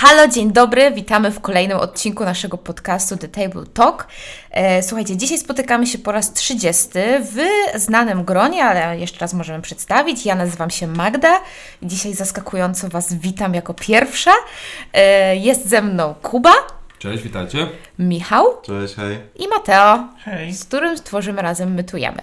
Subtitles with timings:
[0.00, 4.06] Halo, dzień dobry, witamy w kolejnym odcinku naszego podcastu The Table Talk.
[4.50, 6.88] E, słuchajcie, dzisiaj spotykamy się po raz 30
[7.20, 7.36] w
[7.80, 10.26] znanym gronie, ale jeszcze raz możemy przedstawić.
[10.26, 11.40] Ja nazywam się Magda
[11.82, 14.32] dzisiaj zaskakująco Was witam jako pierwsza.
[14.92, 16.52] E, jest ze mną Kuba,
[17.00, 17.66] Cześć, witajcie.
[17.98, 19.18] Michał Cześć, hej.
[19.36, 20.52] i Mateo, Hej.
[20.52, 22.18] z którym stworzymy razem Mytujemy.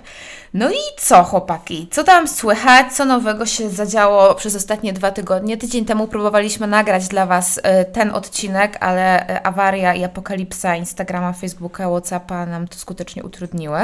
[0.53, 1.87] No i co, chłopaki?
[1.91, 2.93] Co tam słychać?
[2.93, 5.57] Co nowego się zadziało przez ostatnie dwa tygodnie?
[5.57, 11.33] Tydzień temu próbowaliśmy nagrać dla Was e, ten odcinek, ale e, awaria i apokalipsa Instagrama,
[11.33, 13.79] Facebooka, Whatsappa nam to skutecznie utrudniły.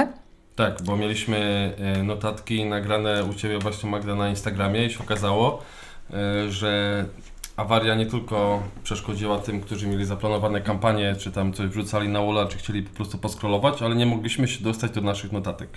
[0.55, 5.61] Tak, bo mieliśmy e, notatki nagrane u Ciebie właśnie Magda na Instagramie i się okazało,
[6.49, 7.05] że
[7.57, 12.45] awaria nie tylko przeszkodziła tym, którzy mieli zaplanowane kampanie, czy tam coś wrzucali na ula,
[12.45, 15.69] czy chcieli po prostu poskrolować, ale nie mogliśmy się dostać do naszych notatek.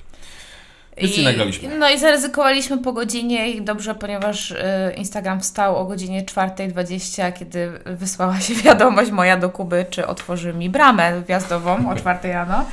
[0.97, 1.79] Więc nie nagraliśmy.
[1.79, 4.57] No i zaryzykowaliśmy po godzinie i dobrze, ponieważ y,
[4.97, 10.71] Instagram wstał o godzinie 4.20, kiedy wysłała się wiadomość moja do Kuby, czy otworzy mi
[10.71, 12.65] bramę wjazdową o 4 rano.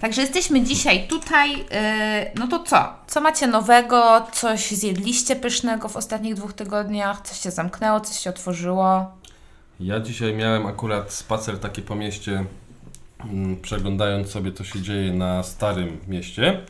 [0.00, 1.54] Także jesteśmy dzisiaj tutaj.
[1.54, 1.64] y,
[2.34, 2.92] no to co?
[3.06, 4.26] Co macie nowego?
[4.32, 7.20] Coś zjedliście pysznego w ostatnich dwóch tygodniach?
[7.20, 9.10] Coś się zamknęło, coś się otworzyło?
[9.80, 12.44] Ja dzisiaj miałem akurat spacer taki po mieście,
[13.24, 16.60] mm, przeglądając sobie, co się dzieje na Starym Mieście.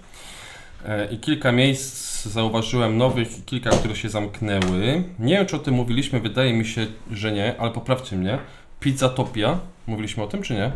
[0.86, 5.04] E, I kilka miejsc zauważyłem nowych i kilka, które się zamknęły.
[5.18, 8.38] Nie wiem, czy o tym mówiliśmy, wydaje mi się, że nie, ale poprawcie mnie.
[8.86, 9.58] Pizzatopia.
[9.86, 10.72] Mówiliśmy o tym, czy nie?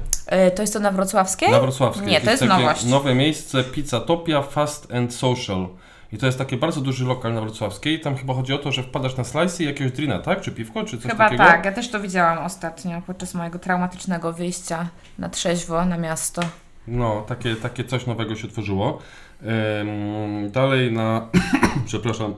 [0.49, 1.51] Y, to jest to na Wrocławskiej?
[1.51, 2.07] Na Wrocławskiej.
[2.07, 2.85] Nie, to jest takie nowość.
[2.85, 5.69] Nowe miejsce Pizzatopia Fast and Social.
[6.13, 8.01] I to jest taki bardzo duży lokal na Wrocławskiej.
[8.01, 10.41] Tam chyba chodzi o to, że wpadasz na slice i jakiegoś drina, tak?
[10.41, 11.45] Czy piwko, czy coś Chyba takiego?
[11.45, 16.43] tak, ja też to widziałam ostatnio podczas mojego traumatycznego wyjścia na trzeźwo na miasto.
[16.87, 18.99] No, takie, takie coś nowego się tworzyło.
[19.43, 21.29] Ym, dalej na,
[21.87, 22.35] przepraszam,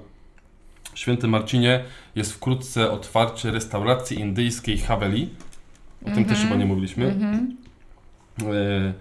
[0.94, 5.30] Świętym Marcinie jest wkrótce otwarcie restauracji indyjskiej Haveli.
[6.06, 7.06] O tym też chyba nie mówiliśmy.
[7.06, 7.56] Mhm.
[8.42, 8.92] Y,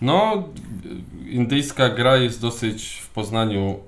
[0.00, 0.48] No,
[1.26, 3.78] y, indyjska gra jest dosyć w Poznaniu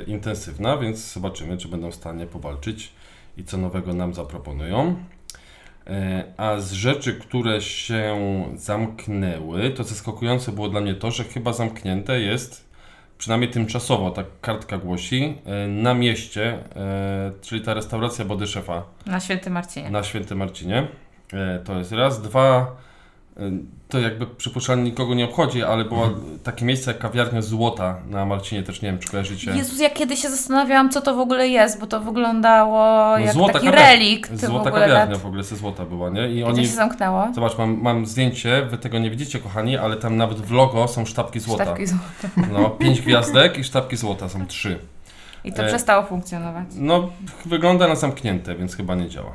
[0.00, 2.92] y, intensywna, więc zobaczymy, czy będą w stanie powalczyć
[3.36, 4.88] i co nowego nam zaproponują.
[4.90, 5.92] Y,
[6.36, 8.16] A z rzeczy, które się
[8.56, 12.64] zamknęły, to zaskakujące było dla mnie to, że chyba zamknięte jest,
[13.18, 15.34] przynajmniej tymczasowo, tak kartka głosi,
[15.64, 19.90] y, na mieście, y, czyli ta restauracja Body Szefa Na Świętym Marcinie.
[19.90, 20.86] na Świętym Marcinie.
[21.32, 22.22] E, To jest raz.
[22.22, 22.66] Dwa,
[23.36, 23.40] e,
[23.88, 26.38] to jakby przypuszczalnie nikogo nie obchodzi, ale było Mhm.
[26.38, 29.50] takie miejsce jak kawiarnia Złota na Marcinie, też nie wiem, czy kojarzycie.
[29.50, 33.52] Jezus, ja kiedyś się zastanawiałam, co to w ogóle jest, bo to wyglądało jak złota
[33.52, 33.90] taki kawiarnia.
[33.90, 35.22] relikt w Złota ogóle kawiarnia lat.
[35.22, 36.28] w ogóle ze złota była, nie?
[36.28, 36.66] I Gdzie oni.
[36.66, 37.28] się zamknęło?
[37.34, 41.04] Zobacz, mam, mam zdjęcie, wy tego nie widzicie, kochani, ale tam nawet w logo są
[41.06, 41.64] sztabki złota.
[41.64, 42.48] Sztabki złota.
[42.52, 44.78] No, pięć gwiazdek i sztabki złota są trzy.
[45.44, 46.64] I to E, przestało funkcjonować.
[46.76, 47.08] No,
[47.46, 49.32] wygląda na zamknięte, więc chyba nie działa.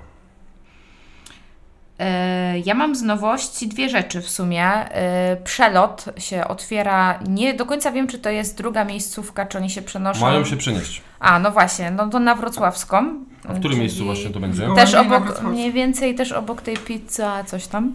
[1.99, 4.65] E, Ja mam z nowości dwie rzeczy w sumie.
[4.65, 7.19] E, Przelot się otwiera.
[7.27, 10.21] Nie do końca wiem, czy to jest druga miejscówka, czy oni się przenoszą.
[10.21, 11.01] Mają się przenieść.
[11.19, 13.13] A, no właśnie, no to na Wrocławską.
[13.49, 14.67] A w którym miejscu właśnie to będzie?
[14.75, 17.91] Też obok, mniej więcej też obok tej pizza, coś tam.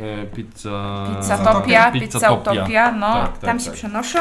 [0.00, 1.06] E, Pizza...
[1.16, 2.00] Pizzatopia, Pizzatopia.
[2.00, 3.74] Pizzatopia, no, Tak, tak, tam się tak.
[3.74, 4.18] przenoszą.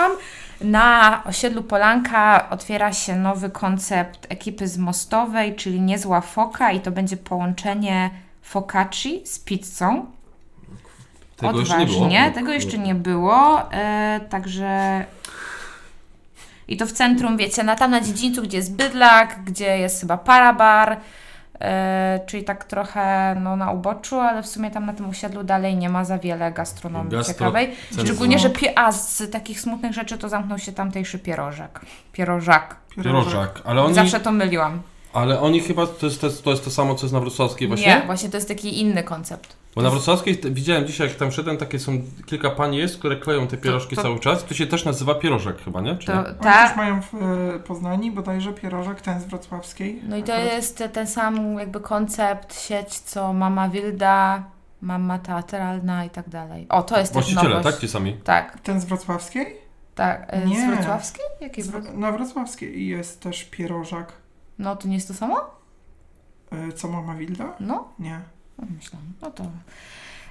[0.62, 6.92] Na osiedlu Polanka otwiera się nowy koncept ekipy z Mostowej, czyli niezła foka i to
[6.92, 8.10] będzie połączenie
[8.52, 10.06] focacci z pizzą.
[11.38, 11.98] Tego jeszcze nie było.
[11.98, 15.06] Odważnie, tego jeszcze nie było, e, także...
[16.68, 20.18] I to w centrum, wiecie, na tam na dziedzińcu, gdzie jest bydlak, gdzie jest chyba
[20.18, 20.98] parabar,
[21.60, 25.78] e, czyli tak trochę no, na uboczu, ale w sumie tam na tym osiedlu dalej
[25.78, 27.68] nie ma za wiele gastronomii Gastro- ciekawej.
[27.68, 28.06] centrum.
[28.06, 31.80] Szczególnie, że pie- a z takich smutnych rzeczy to zamknął się tamtejszy pierożek.
[32.14, 32.76] Pierożak.
[33.04, 34.82] Pierożak, ale oni, Zawsze to myliłam.
[35.14, 37.68] Ale oni chyba, to jest, to, jest, to jest to samo, co jest na Wrocławskiej
[37.68, 37.88] właśnie?
[37.88, 39.56] Nie, właśnie to jest taki inny koncept.
[39.76, 43.48] Bo na Wrocławskiej widziałem dzisiaj, jak tam szedłem, takie są, kilka pani jest, które kleją
[43.48, 44.46] te pierożki to- cały czas.
[44.46, 45.96] To się też nazywa pierożek chyba, nie?
[45.96, 46.20] Czy To, nie?
[46.20, 47.14] Oni ta, też mają w
[47.56, 50.02] e, Poznani bodajże pierożek ten z wrocławskiej.
[50.10, 54.44] No i to Akurat jest ten sam jakby koncept, sieć, co Mama Wilda,
[54.82, 56.66] Mama Teatralna i tak dalej.
[56.70, 57.76] O, to jest też Właściciele, nowość.
[57.76, 57.82] tak?
[57.82, 58.14] Ci sami.
[58.24, 59.58] Tak, Ten z wrocławskiej?
[59.96, 60.26] tak.
[60.30, 60.62] E, Nie.
[60.62, 61.26] Z Wrocławskiej?
[61.42, 64.14] Jaki Z, na wrocławskiej jest też pierożak.
[64.62, 65.38] No, to nie jest to samo?
[66.52, 67.54] E, co mama Wilda?
[67.60, 68.20] No, Nie.
[68.60, 69.08] no, myślałam.
[69.22, 69.44] No to...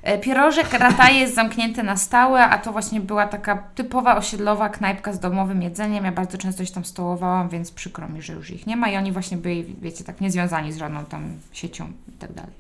[0.03, 5.13] E, Pierożek Rataje jest zamknięty na stałe, a to właśnie była taka typowa osiedlowa knajpka
[5.13, 6.05] z domowym jedzeniem.
[6.05, 8.97] Ja bardzo często się tam stołowałam, więc przykro mi, że już ich nie ma i
[8.97, 12.53] oni właśnie byli, wiecie, tak niezwiązani z żadną tam siecią i tak dalej.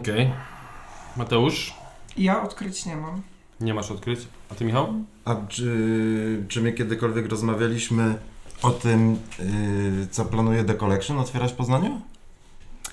[0.00, 0.32] Okej.
[1.16, 1.74] Mateusz,
[2.16, 3.22] Ja odkryć nie mam.
[3.60, 4.20] nie masz odkryć.
[4.52, 4.94] A ty, Michał?
[5.24, 8.18] A czy, czy my kiedykolwiek rozmawialiśmy
[8.62, 12.00] o tym, yy, co planuje The Collection otwierać w Poznaniu?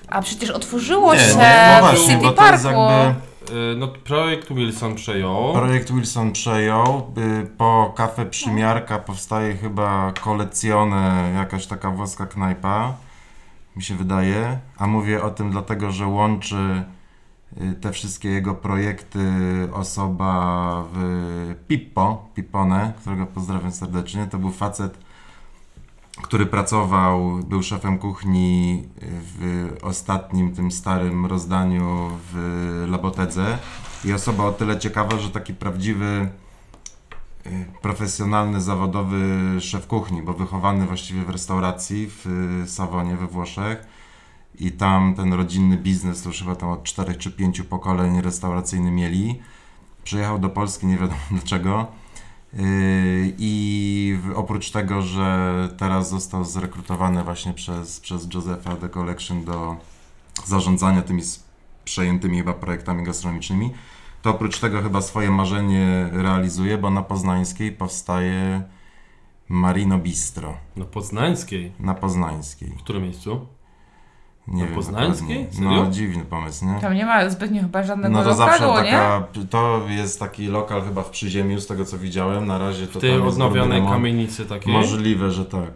[0.07, 2.53] A przecież otworzyło Nie, się nie, no w właśnie, City bo to Parku.
[2.53, 3.53] jest jakby...
[3.53, 5.53] Y, No, projekt Wilson przejął.
[5.53, 7.11] Projekt Wilson przejął.
[7.17, 12.93] y, Po Cafe Przymiarka powstaje chyba kolekcjone, jakaś taka włoska knajpa,
[13.75, 14.59] mi się wydaje.
[14.77, 16.83] A mówię o tym dlatego, że łączy
[17.61, 19.19] y, te wszystkie jego projekty
[19.73, 24.27] osoba w Pippo, Pippone, którego pozdrawiam serdecznie.
[24.31, 24.97] To był facet,
[26.21, 33.57] który pracował, był szefem kuchni w ostatnim tym starym rozdaniu w Labotedze
[34.05, 36.29] i osoba o tyle ciekawa, że taki prawdziwy
[37.45, 39.21] y, profesjonalny, zawodowy
[39.61, 42.25] szef kuchni, bo wychowany właściwie w restauracji w
[42.67, 43.87] Savonie we Włoszech
[44.59, 48.91] i tam ten rodzinny biznes, to już chyba tam od czterech czy pięciu pokoleń restauracyjny
[48.91, 49.41] mieli.
[50.03, 51.87] Przyjechał do Polski, nie wiadomo dlaczego.
[52.53, 59.75] Yy, I oprócz tego, że teraz został zrekrutowany właśnie przez, przez Josepha The Collection do
[60.45, 61.21] zarządzania tymi
[61.85, 63.71] przejętymi chyba projektami gastronomicznymi,
[64.21, 68.63] to oprócz tego chyba swoje marzenie realizuje, bo na Poznańskiej powstaje
[69.49, 70.57] Marino Bistro.
[70.75, 71.71] Na Poznańskiej.
[71.79, 72.69] Na Poznańskiej.
[72.69, 73.47] W którym miejscu?
[74.47, 75.47] Nie wiem Poznańskiej?
[75.59, 76.79] No dziwny pomysł, nie?
[76.81, 78.91] Tam nie ma zbytnio chyba żadnego No to zawsze lokalu, nie?
[78.91, 82.99] taka, to jest taki lokal chyba w Przyziemiu, z tego co widziałem, na razie to
[82.99, 84.73] W tej tam jest odnowionej zrobione mo- kamienicy takiej.
[84.73, 85.71] Możliwe, że tak.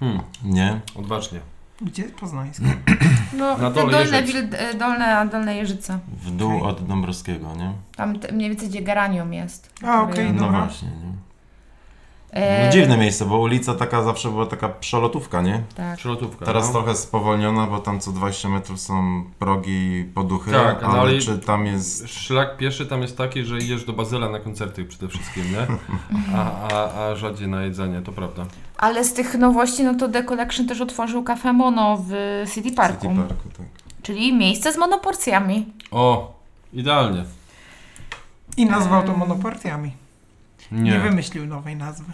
[0.00, 0.80] Hmm, Nie?
[0.96, 1.40] odważnie.
[1.80, 2.04] Gdzie?
[2.04, 2.64] Poznański.
[3.38, 4.26] No, Na dolne, Jeżyc.
[4.32, 5.98] wil, e, dolne, dolne Jeżyce.
[6.22, 6.68] W dół Okej.
[6.70, 7.72] od Dąbrowskiego, nie?
[7.96, 9.70] Tam te, mniej więcej gdzie Garanium jest.
[9.86, 10.60] A, okej, No dobra.
[10.60, 11.12] właśnie, nie?
[12.32, 15.62] E, No dziwne miejsce, bo ulica taka zawsze była taka przelotówka, nie?
[15.74, 15.96] Tak.
[15.96, 16.46] Przelotówka.
[16.46, 16.72] Teraz no.
[16.72, 21.38] trochę spowolniona, bo tam co 20 metrów są progi, poduchy, Tak, no ale, ale- czy
[21.38, 22.08] tam jest...
[22.08, 25.66] Szlak pieszy tam jest taki, że idziesz do Bazyla na koncerty przede wszystkim, nie?
[26.36, 28.46] A, a, a rzadziej na jedzenie, to prawda.
[28.78, 32.12] Ale z tych nowości, no to The Collection też otworzył Cafe Mono w
[32.54, 33.02] City Parku.
[33.08, 33.66] City Parku, tak.
[34.02, 35.66] Czyli miejsce z monoporcjami.
[35.90, 36.32] O,
[36.72, 37.24] idealnie.
[38.56, 39.99] I nazwał to monoporcjami.
[40.72, 40.90] Nie.
[40.90, 42.12] Nie wymyślił nowej nazwy.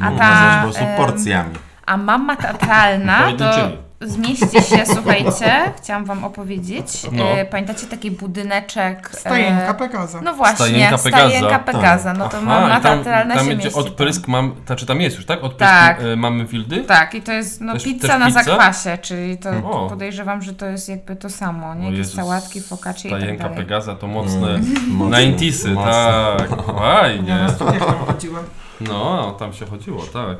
[0.00, 1.54] A Mógł ta, nazwać po prostu porcjami.
[1.86, 3.83] A mama teatralna to Pojedynczymi.
[4.08, 7.06] Zmieści się, słuchajcie, chciałam wam opowiedzieć.
[7.12, 7.24] No.
[7.24, 9.10] E, pamiętacie taki budyneczek?
[9.14, 10.20] e, Stajenka Pegaza.
[10.20, 11.28] No właśnie, Stajenka Pegaza.
[11.28, 12.12] Stajenka Pegaza.
[12.12, 13.80] No to Aha, mama i tam, teatralna tam się będzie mieści.
[13.80, 15.44] odprysk, mam, znaczy tam jest już, tak?
[15.44, 16.02] Odprysk Tak.
[16.02, 16.84] y, mamy Wildy?
[16.84, 18.42] Tak, i to jest no, Też- pizza też na pizza?
[18.42, 19.88] zakwasie, czyli to O.
[19.88, 21.80] podejrzewam, że to jest jakby to samo, nie?
[21.80, 23.58] O Jakieś Jezus, sałatki, focaccia i tak Stajenka dalej.
[23.58, 24.48] Pegaza to mocne.
[24.54, 25.92] Mm, mocno, 90 mocno.
[25.92, 26.50] tak.
[26.66, 27.34] Ja Fajnie.
[27.34, 28.44] na studiach tam chodziłem.
[28.80, 30.38] No, tam się chodziło, tak.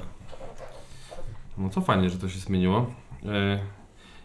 [1.58, 2.87] No to fajnie, że to się zmieniło.
[3.25, 3.59] E,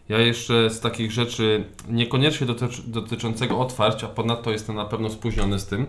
[0.09, 5.59] Ja jeszcze z takich rzeczy, niekoniecznie dotycz, dotyczącego otwarć, a ponadto jestem na pewno spóźniony
[5.59, 5.85] z tym,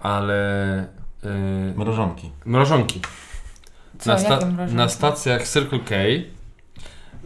[0.00, 0.78] ale
[1.24, 2.30] e, Mrożonki.
[2.44, 3.00] mrożonki.
[3.98, 4.74] Co, na, sta- mrożonki?
[4.74, 5.94] na stacjach Circle K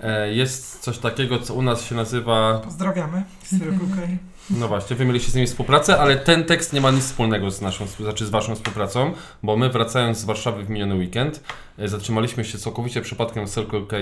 [0.03, 3.25] e, jest coś takiego, co u nas się nazywa Pozdrawiamy.
[3.51, 4.03] Circle K.
[4.51, 7.61] No właśnie, wy mieliście z nimi współpracę, ale ten tekst nie ma nic wspólnego z
[7.61, 9.13] naszą, znaczy z waszą współpracą,
[9.43, 11.41] bo my wracając z Warszawy w miniony weekend,
[11.79, 13.97] e, zatrzymaliśmy się całkowicie przypadkiem w Circle K,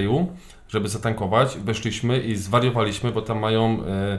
[0.69, 4.19] żeby zatankować, weszliśmy i zwariowaliśmy, bo tam mają, e,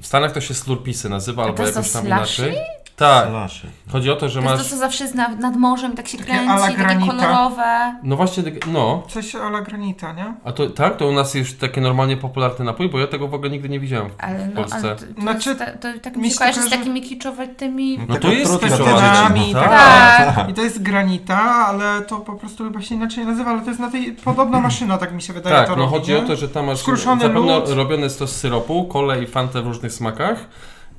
[0.00, 2.54] w Stanach to się slurpisy nazywa, A albo to to tam inaczej.
[3.00, 3.66] Tak, Slaszy.
[3.92, 6.08] chodzi o to, że To jest masz, to, co zawsze jest nad, nad morzem, tak
[6.08, 7.12] się Takie kręci, takie granita.
[7.12, 7.94] kolorowe.
[8.02, 8.42] no właśnie,
[8.72, 10.34] no, Coś a la granita, nie?
[10.44, 13.34] a to tak, to u nas jest taki normalnie popularny napój, bo ja tego w
[13.34, 14.10] ogóle nigdy nie widziałem.
[14.18, 14.76] Ale no, Polsce.
[14.76, 17.98] ale to, to, Znaczy, jest, ta- to tak mi się kojarzy z takimi kiczowatymi...
[17.98, 19.52] No Taka to jest skiczowana, rzecz.
[19.52, 20.34] tak.
[20.34, 20.48] Tak.
[20.48, 23.80] I to jest granita, ale to po prostu chyba się inaczej nazywa, ale to jest
[23.80, 25.56] na tej podobna maszyna, tak mi się wydaje.
[25.56, 26.18] Tak, to no robi, chodzi nie?
[26.18, 27.68] o to, że tam masz Skruszony zapewne lód.
[27.68, 30.46] robione jest to z syropu, kole i fantę w różnych smakach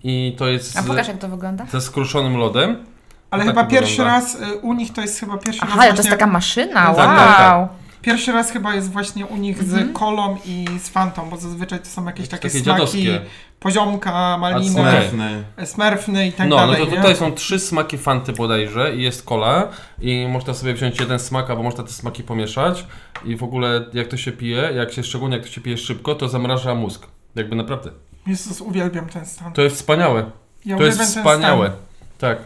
[0.03, 1.65] i to jest A pokaż jak to wygląda.
[1.65, 2.85] ze skruszonym lodem.
[3.31, 4.13] Ale tak chyba to pierwszy wygląda.
[4.13, 6.85] raz y, u nich to jest chyba pierwszy Aha, raz ale to jest taka maszyna,
[6.87, 6.95] wow.
[6.95, 7.69] Tak, tak, tak.
[8.01, 9.89] Pierwszy raz chyba jest właśnie u nich Mhm.
[9.93, 13.21] z kolą i z fantą, bo zazwyczaj to są jakieś takie, Takie smaki, dziadowskie.
[13.59, 14.91] poziomka, maliny, Okej.
[14.91, 15.43] Smerfny.
[15.65, 16.85] smerfny i tak no, no dalej.
[16.85, 16.97] to nie?
[16.97, 19.67] tutaj są trzy smaki fanty bodajże i jest kola
[20.01, 22.85] i można sobie wziąć jeden smak, albo można te smaki pomieszać
[23.25, 26.15] i w ogóle jak to się pije, jak się szczególnie jak to się pije szybko,
[26.15, 27.07] to zamraża mózg.
[27.35, 27.89] Jakby naprawdę.
[28.27, 29.53] Jezus, uwielbiam ten stan.
[29.53, 30.31] To jest wspaniałe.
[30.65, 31.71] Ja To jest wspaniałe.
[32.17, 32.37] Tak.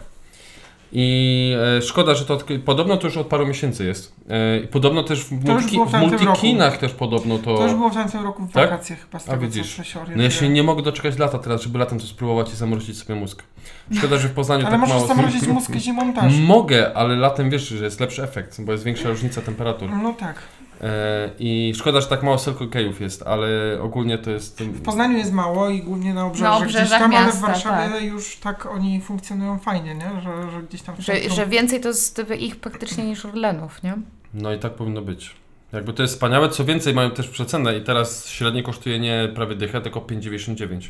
[0.92, 4.12] I e, szkoda, że to od, podobno to już od paru miesięcy jest.
[4.30, 7.56] E, i podobno też w, multi, w w multikinach też podobno to.
[7.56, 8.70] To już było w tamtym roku w Tak?
[8.70, 9.76] wakacje chyba z A tego, widzisz.
[9.92, 12.98] co No ja się nie mogę doczekać lata teraz, żeby latem to spróbować i zamrozić
[12.98, 13.42] sobie mózg.
[13.98, 15.06] Szkoda, że w Poznaniu Ale tak możesz mało.
[15.06, 16.34] zamrozić mózg zimą też.
[16.38, 19.90] Mogę, ale latem wiesz, że jest lepszy efekt, bo jest większa różnica temperatur.
[20.02, 20.36] No tak.
[20.80, 23.48] E, I szkoda, że tak mało Circle K'ów jest, ale
[23.82, 24.62] ogólnie to jest.
[24.62, 27.46] W Poznaniu jest mało i głównie na obrzeżach, Na gdzieś obrzeżach tam, ale w miasta,
[27.46, 28.02] Warszawie tak.
[28.04, 30.20] już tak oni funkcjonują fajnie, nie?
[30.20, 33.94] Że, że gdzieś tam Że, centrum- że więcej to jest ich praktycznie niż Orlenów, nie?
[34.34, 35.34] No i tak powinno być.
[35.72, 39.54] Jakby to jest wspaniałe, co więcej mają też przecenę i teraz średnie kosztuje nie prawie
[39.56, 40.80] dychę, tylko 5,99.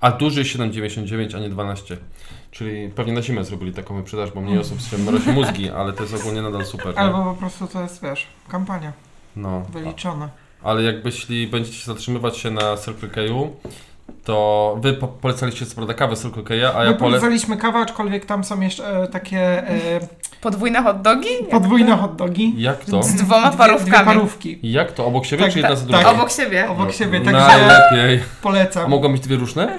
[0.00, 1.96] A duży 7,99, a nie 12.
[2.50, 6.02] Czyli pewnie na zimę zrobili taką wyprzedaż, bo mniej osób się mrozi mózgi, ale to
[6.02, 6.94] jest ogólnie nadal super.
[6.94, 7.00] Nie?
[7.00, 8.92] Albo po prostu to jest, wiesz, kampania
[9.36, 9.60] No.
[9.60, 10.28] wyliczona.
[10.62, 13.48] Ale jak jeśli będziecie się zatrzymywać się na Circle K'u,
[14.24, 16.96] to wy po polecaliście co prawda kawę Circle K'a, a ja My pole...
[16.98, 20.00] polecaliśmy kawę, aczkolwiek tam są jeszcze e, takie e,
[20.40, 21.28] Podwójne hot dogi?
[21.50, 22.54] podwójne hot dogi.
[22.56, 23.02] Jak to?
[23.02, 23.90] Z dwoma parówkami.
[23.90, 24.58] Dwie parówki.
[24.62, 25.06] Jak to?
[25.06, 26.02] Obok siebie Tak, czy jedna tak, za drugą?
[26.02, 26.12] tak.
[26.14, 26.70] Obok siebie.
[26.70, 28.18] Obok siebie, No, także Najlepiej.
[28.18, 28.90] A polecam.
[28.90, 29.78] mogą być dwie różne?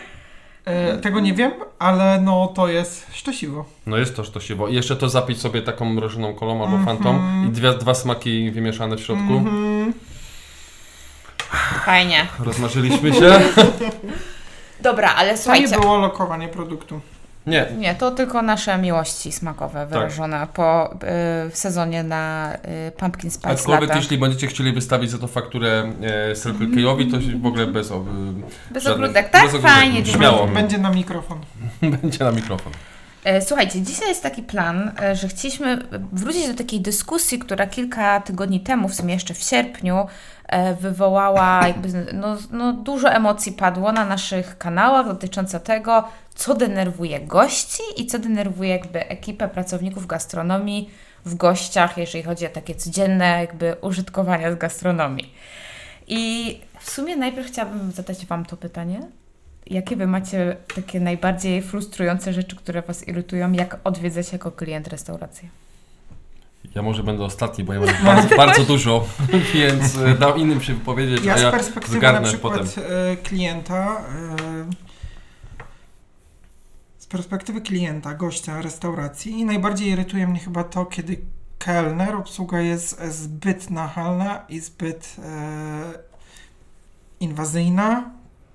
[0.66, 3.66] E, tego nie wiem, ale no to jest szczęśliwo.
[3.86, 4.68] No jest to sztosiwo.
[4.68, 6.86] I jeszcze to zapić sobie taką mrożoną kolą albo Mhm.
[6.98, 9.34] fantą i dwie, dwa smaki wymieszane w środku.
[9.38, 9.94] Mhm.
[11.86, 12.28] Fajnie.
[12.40, 13.32] Rozmarzyliśmy się?
[14.82, 15.80] Dobra, ale To nie słuchajcie.
[15.80, 17.00] było lokowanie produktu.
[17.48, 17.68] Nie.
[17.78, 20.98] Nie, to tylko nasze miłości smakowe wyrażone po y,
[21.50, 22.54] w sezonie na
[22.88, 23.96] y, Pumpkin Spice Aczkolwiek lata.
[24.00, 25.92] jeśli będziecie chcieli wystawić za to fakturę
[26.32, 27.92] e, Circle K'owi, to w ogóle bez...
[27.92, 28.04] ob-
[28.72, 29.42] Bez żadnych- ogródek, tak?
[29.44, 29.72] bez ogródek.
[29.72, 30.06] Fajnie.
[30.06, 30.48] Śmiało.
[30.48, 31.40] Będzie na mikrofon.
[32.02, 32.74] Będzie na mikrofon.
[33.24, 35.78] E, Słuchajcie, dzisiaj jest taki plan, e, że chcieliśmy
[36.14, 40.08] wrócić do takiej dyskusji, która kilka tygodni temu, w sumie jeszcze w sierpniu,
[40.48, 47.20] e, wywołała jakby, no, no, dużo emocji padło na naszych kanałach dotyczące tego, co denerwuje
[47.20, 50.90] gości i co denerwuje jakby ekipę pracowników gastronomii
[51.26, 55.34] w gościach, jeżeli chodzi o takie codzienne jakby użytkowania z gastronomii.
[56.08, 59.02] I w sumie najpierw chciałabym zadać Wam to pytanie.
[59.68, 65.50] Jakie Wy macie takie najbardziej frustrujące rzeczy, które Was irytują, jak odwiedzacie jako klient restaurację?
[66.76, 69.08] Ja może będę ostatni, bo ja mam bardzo, bardzo dużo,
[69.54, 72.84] więc e, dam innym się wypowiedzieć, Ja a z ja perspektywy na przykład potem.
[73.12, 74.02] e, klienta,
[74.90, 74.93] z
[77.14, 81.18] perspektywy klienta, gościa restauracji, najbardziej irytuje mnie chyba to, kiedy
[81.60, 85.94] kelner, obsługa jest zbyt nachalna i zbyt e,
[87.20, 88.04] inwazyjna,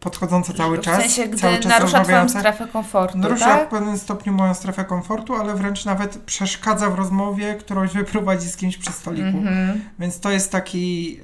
[0.01, 3.69] podchodząca cały w czas, sensie, gdy cały czas narusza Twoją strefę komfortu, Narusza tak?
[3.69, 8.57] w pewnym stopniu moją strefę komfortu, ale wręcz nawet przeszkadza w rozmowie, którąś wyprowadzi z
[8.57, 9.39] kimś przy stoliku.
[9.39, 9.81] Mhm.
[9.99, 11.21] Więc to jest taki.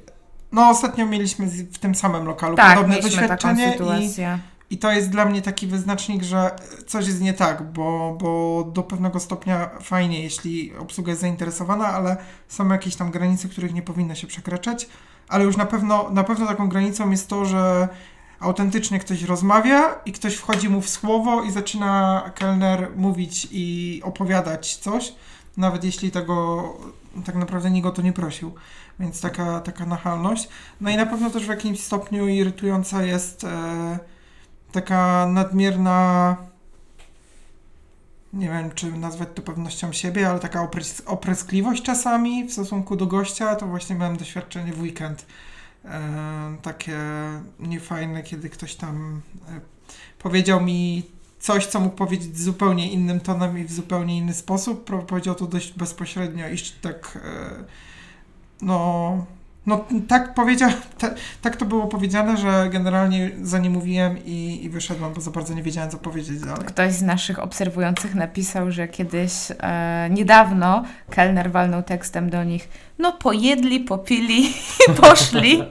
[0.51, 4.39] No, ostatnio mieliśmy w tym samym lokalu Tak, podobne mieliśmy taką doświadczenie i, sytuację.
[4.69, 6.55] I to jest dla mnie taki wyznacznik, że
[6.87, 12.17] coś jest nie tak, bo, bo do pewnego stopnia fajnie, jeśli obsługa jest zainteresowana, ale
[12.47, 14.87] są jakieś tam granice, których nie powinno się przekraczać.
[15.27, 17.87] Ale już na pewno, na pewno taką granicą jest to, że
[18.39, 24.75] autentycznie ktoś rozmawia i ktoś wchodzi mu w słowo i zaczyna kelner mówić i opowiadać
[24.75, 25.13] coś,
[25.57, 26.63] nawet jeśli tego
[27.25, 28.53] tak naprawdę nikt o to nie prosił.
[28.99, 30.49] Więc taka, taka nachalność.
[30.81, 33.99] No i na pewno też w jakimś stopniu irytująca jest e,
[34.75, 36.37] taka nadmierna,
[38.33, 43.05] nie wiem czy nazwać to pewnością siebie, ale taka oprys- opryskliwość czasami w stosunku do
[43.05, 43.55] gościa.
[43.55, 45.25] To właśnie miałem doświadczenie w weekend.
[45.85, 46.97] E, takie
[47.59, 49.59] niefajne, kiedy ktoś tam e,
[50.19, 51.03] powiedział mi
[51.39, 55.05] coś, co mógł powiedzieć zupełnie innym tonem i w zupełnie inny sposób.
[55.07, 57.63] Powiedział to dość bezpośrednio i tak e,
[58.61, 59.25] no,
[59.65, 61.09] no tak powiedział, ta,
[61.41, 65.53] tak to było powiedziane, że generalnie za nie mówiłem i, i wyszedłem, bo za bardzo
[65.53, 66.65] nie wiedziałem, co powiedzieć dalej.
[66.65, 72.69] Ktoś z naszych obserwujących napisał, że kiedyś e, niedawno kelner walnął tekstem do nich
[72.99, 75.63] no pojedli, popili i poszli.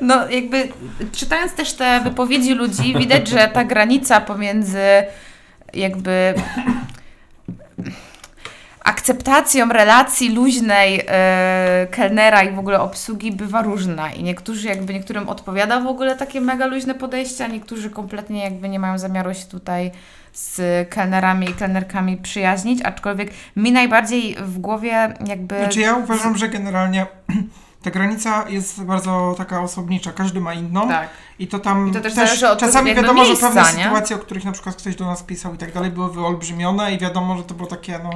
[0.00, 0.68] No jakby
[1.12, 4.80] czytając też te wypowiedzi ludzi, widać, że ta granica pomiędzy
[5.74, 6.34] jakby
[8.86, 14.12] akceptacją relacji luźnej e, kelnera i w ogóle obsługi bywa różna.
[14.12, 18.68] I niektórzy jakby niektórym odpowiada w ogóle takie mega luźne podejście, a niektórzy kompletnie jakby
[18.68, 19.90] nie mają zamiaru się tutaj
[20.32, 25.58] z kelnerami i kelnerkami przyjaźnić, aczkolwiek mi najbardziej w głowie jakby...
[25.58, 27.06] Znaczy ja uważam, że generalnie
[27.86, 31.08] ta granica jest bardzo taka osobnicza, każdy ma inną Tak.
[31.38, 33.84] i to tam I to też od czasami wiadomo, miejsca, że pewne nie?
[33.84, 36.98] sytuacje, o których na przykład ktoś do nas pisał i tak dalej, były wyolbrzymione i
[36.98, 38.10] wiadomo, że to było takie, no,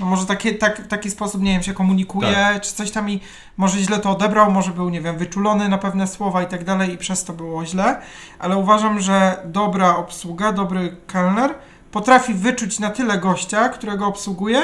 [0.00, 2.62] no może takie, tak, taki sposób, nie wiem, się komunikuje, Tak.
[2.62, 3.20] czy coś tam i
[3.56, 6.92] może źle to odebrał, może był, nie wiem, wyczulony na pewne słowa i tak dalej
[6.92, 8.00] i przez to było źle,
[8.38, 11.54] ale uważam, że dobra obsługa, dobry kelner
[11.92, 14.62] potrafi wyczuć na tyle gościa, którego obsługuje,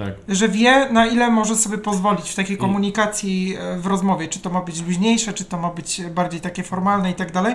[0.00, 0.14] Tak.
[0.28, 4.50] że wie, na ile może sobie pozwolić w takiej komunikacji e, w rozmowie, czy to
[4.50, 7.54] ma być luźniejsze, czy to ma być bardziej takie formalne i tak dalej,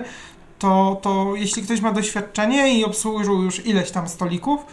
[0.60, 4.66] to, to jeśli ktoś ma doświadczenie i obsłużył już ileś tam stolików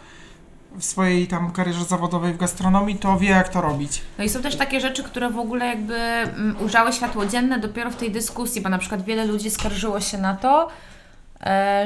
[0.77, 4.03] w swojej tam karierze zawodowej w gastronomii, to wie jak to robić.
[4.19, 7.91] No i są też takie rzeczy, które w ogóle jakby mm, ujrzały światło dzienne dopiero
[7.91, 10.69] w tej dyskusji, bo na przykład wiele ludzi skarżyło się na to,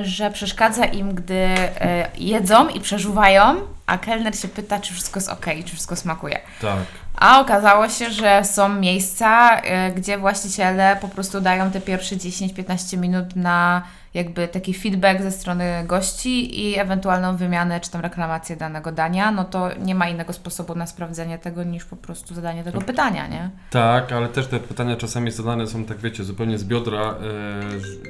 [0.03, 5.29] że przeszkadza im, gdy e, jedzą i przeżuwają, a kelner się pyta, czy wszystko jest
[5.29, 6.41] ok, czy wszystko smakuje.
[6.61, 6.79] Tak.
[7.17, 12.99] A okazało się, że są miejsca, y, gdzie właściciele po prostu dają te pierwsze 10-15
[12.99, 13.83] minut na
[14.15, 19.45] jakby taki feedback ze strony gości i ewentualną wymianę czy tam reklamację danego dania, no
[19.45, 23.51] to nie ma innego sposobu na sprawdzenie tego niż po prostu zadanie tego pytania, nie?
[23.71, 27.15] Tak, ale też te pytania czasami zadane są, tak wiecie, zupełnie z biodra, e,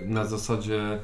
[0.07, 0.99] na zasadzie e,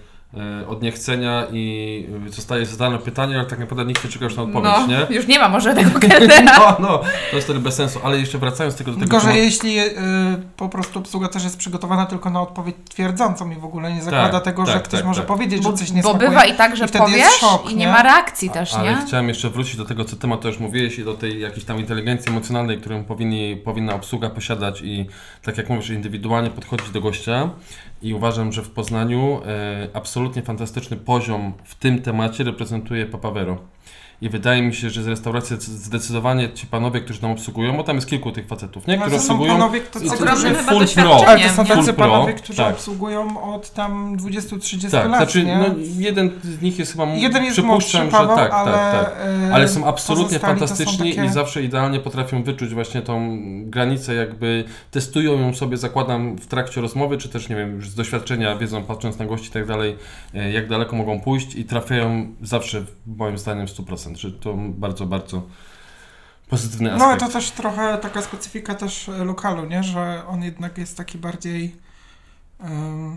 [0.68, 4.72] od niechcenia i zostaje zadane pytanie, ale tak naprawdę nikt nie czeka już na odpowiedź,
[4.78, 5.16] no, nie?
[5.16, 6.58] już nie ma może tego kelnera.
[6.58, 6.98] No, no,
[7.30, 9.92] to jest wtedy bez sensu, ale jeszcze wracając tylko do tego Gorzej, tematu- jeśli y,
[10.56, 14.30] po prostu obsługa też jest przygotowana tylko na odpowiedź twierdzącą i w ogóle nie zakłada
[14.30, 15.28] Tak, tego, że tak, ktoś tak, może tak.
[15.28, 17.86] powiedzieć, Bo, że coś nie bo bywa i tak, że i powiesz szok, i nie,
[17.86, 17.92] nie?
[17.92, 19.06] ma reakcji też, Ale nie?
[19.06, 22.30] chciałem jeszcze wrócić do tego, co temat też mówiłeś i do tej jakiejś tam inteligencji
[22.30, 25.06] emocjonalnej, którą powinni, powinna obsługa posiadać i
[25.42, 27.50] tak jak mówisz, indywidualnie podchodzić do gościa
[28.02, 33.58] i uważam, że w Poznaniu e, absolutnie fantastyczny poziom w tym temacie reprezentuje Papavero.
[34.22, 37.96] I wydaje mi się, że z restauracji zdecydowanie ci panowie, którzy tam obsługują, bo tam
[37.96, 38.96] jest kilku tych facetów, nie?
[38.96, 41.28] No, którzy to są obsługują panowie, full doświadczeniem.
[41.28, 42.74] Ale to są tacy panowie, którzy tak.
[42.74, 45.56] obsługują od tam 20-30 Tak, lat, znaczy nie?
[45.56, 45.64] no,
[45.96, 49.14] jeden z nich jest chyba, Jeden jest przypuszczam, młodszy, Paweł, że tak, ale, tak, tak.
[49.52, 54.14] Ale są absolutnie to są fantastyczni takie- i zawsze idealnie potrafią wyczuć właśnie tą granicę,
[54.14, 58.56] jakby testują ją sobie, zakładam, w trakcie rozmowy, czy też, nie wiem, już z doświadczenia,
[58.56, 59.96] wiedzą, patrząc na gości i tak dalej,
[60.34, 65.06] e, jak daleko mogą pójść i trafiają zawsze, moim zdaniem, w 100%, że to bardzo,
[65.06, 65.42] bardzo
[66.48, 67.32] pozytywny No ale aspekt.
[67.32, 69.82] to też trochę taka specyfika też e, lokalu, nie?
[69.82, 71.76] Że on jednak jest taki bardziej...
[72.60, 73.16] em,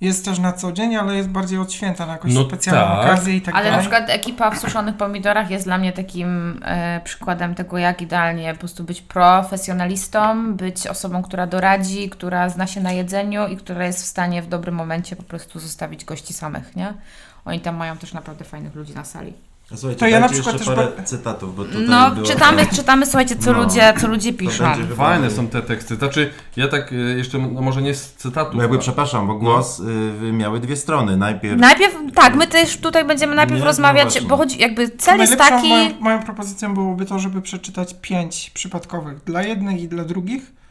[0.00, 3.04] jest też na co dzień, ale jest bardziej od święta, na jakąś No specjalną tak.
[3.06, 3.80] okazję i tak Ale na dalej.
[3.88, 8.58] przykład ekipa w suszonych pomidorach jest dla mnie takim e, przykładem tego, jak idealnie po
[8.58, 14.02] prostu być profesjonalistą, być osobą, która doradzi, która zna się na jedzeniu i która jest
[14.02, 16.94] w stanie w dobrym momencie po prostu zostawić gości samych, nie?
[17.44, 19.32] Oni tam mają też naprawdę fajnych ludzi na sali.
[19.74, 22.26] Słuchajcie, To ja na przykład jeszcze też parę cytatów, bo tutaj No, było...
[22.26, 23.62] czytamy, czytamy, słuchajcie, co, No.
[23.62, 24.64] ludzie, co ludzie piszą.
[24.96, 25.96] Fajne są te teksty.
[25.96, 28.56] Znaczy, ja tak e, jeszcze, no może nie z cytatu.
[28.56, 31.16] Bo jakby, przepraszam, bo głos y, miały dwie strony.
[31.16, 34.28] Najpierw Najpierw, tak, my też tutaj będziemy najpierw Nie, no rozmawiać, właśnie.
[34.28, 35.68] bo chodzi, jakby cel jest Najlepszą taki...
[35.68, 40.61] Moją, moją propozycją byłoby to, żeby przeczytać pięć przypadkowych dla jednych i dla drugich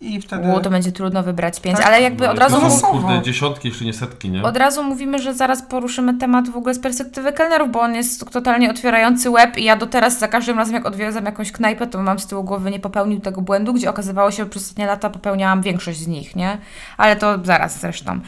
[0.00, 0.42] i wtedy...
[0.42, 1.86] Było, to będzie trudno wybrać pięć, Tak.
[1.86, 4.42] ale jakby No, od razu to są, kurde, dziesiątki, jeśli nie setki, nie?
[4.42, 8.30] Od razu mówimy, że zaraz poruszymy temat w ogóle z perspektywy kelnerów, bo on jest
[8.30, 12.02] totalnie otwierający łeb i ja do teraz za każdym razem jak odwiedzam jakąś knajpę, to
[12.02, 15.10] mam z tyłu głowy nie popełnił tego błędu, gdzie okazywało się, że przez ostatnie lata
[15.10, 16.58] popełniałam większość z nich, nie?
[16.96, 18.20] Ale to zaraz zresztą.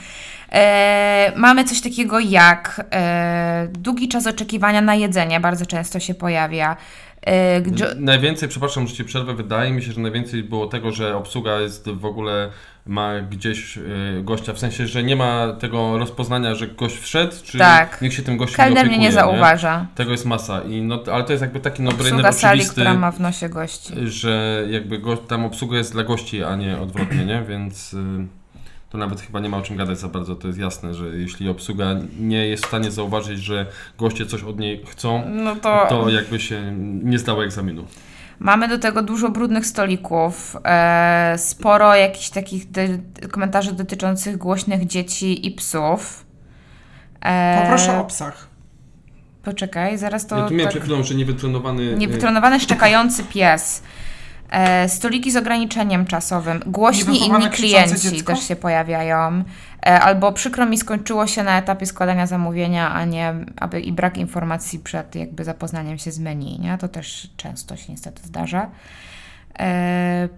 [0.52, 6.76] E, mamy coś takiego jak e, długi czas oczekiwania na jedzenie, bardzo często się pojawia.
[7.26, 11.16] E, gdzie- Najwięcej, przepraszam, że Ci przerwę, wydaje mi się, że najwięcej było tego, że
[11.16, 12.48] obsługa jest w ogóle,
[12.86, 13.82] ma gdzieś y,
[14.24, 18.02] gościa, w sensie, że nie ma tego rozpoznania, że gość wszedł, czy Tak.
[18.02, 19.86] nikt się tym gościem Kelner nie mnie opiekuje, nie zauważa.
[19.94, 22.94] Tego jest masa, I no, ale to jest jakby taki no-brainer Obsługa sali, oczywisty, która
[22.94, 23.92] ma w nosie gości.
[24.04, 27.42] że jakby go, tam obsługa jest dla gości, a nie odwrotnie, nie?
[27.48, 27.98] Więc y,
[28.92, 31.48] to nawet chyba nie ma o czym gadać za bardzo, to jest jasne, że jeśli
[31.48, 31.86] obsługa
[32.20, 33.66] nie jest w stanie zauważyć, że
[33.98, 35.86] goście coś od niej chcą, No to...
[35.88, 37.84] to jakby się nie zdało egzaminu.
[38.38, 45.46] Mamy do tego dużo brudnych stolików, e, sporo jakichś takich dy- komentarzy dotyczących głośnych dzieci
[45.46, 46.26] i psów.
[47.20, 48.48] E, Poproszę o psach.
[49.42, 50.36] Poczekaj, zaraz to...
[50.38, 51.94] ja tu miałem tak, przed chwilą, że niewytrenowany...
[51.96, 53.82] niewytrenowany, szczekający pies.
[54.52, 56.60] E, stoliki z ograniczeniem czasowym.
[56.66, 59.44] Głośni inni klienci też się pojawiają.
[59.86, 64.18] E, albo przykro mi skończyło się na etapie składania zamówienia, a nie aby i brak
[64.18, 66.78] informacji przed jakby zapoznaniem się z menu, nie?
[66.78, 68.70] To też często się niestety zdarza.
[69.58, 70.28] E,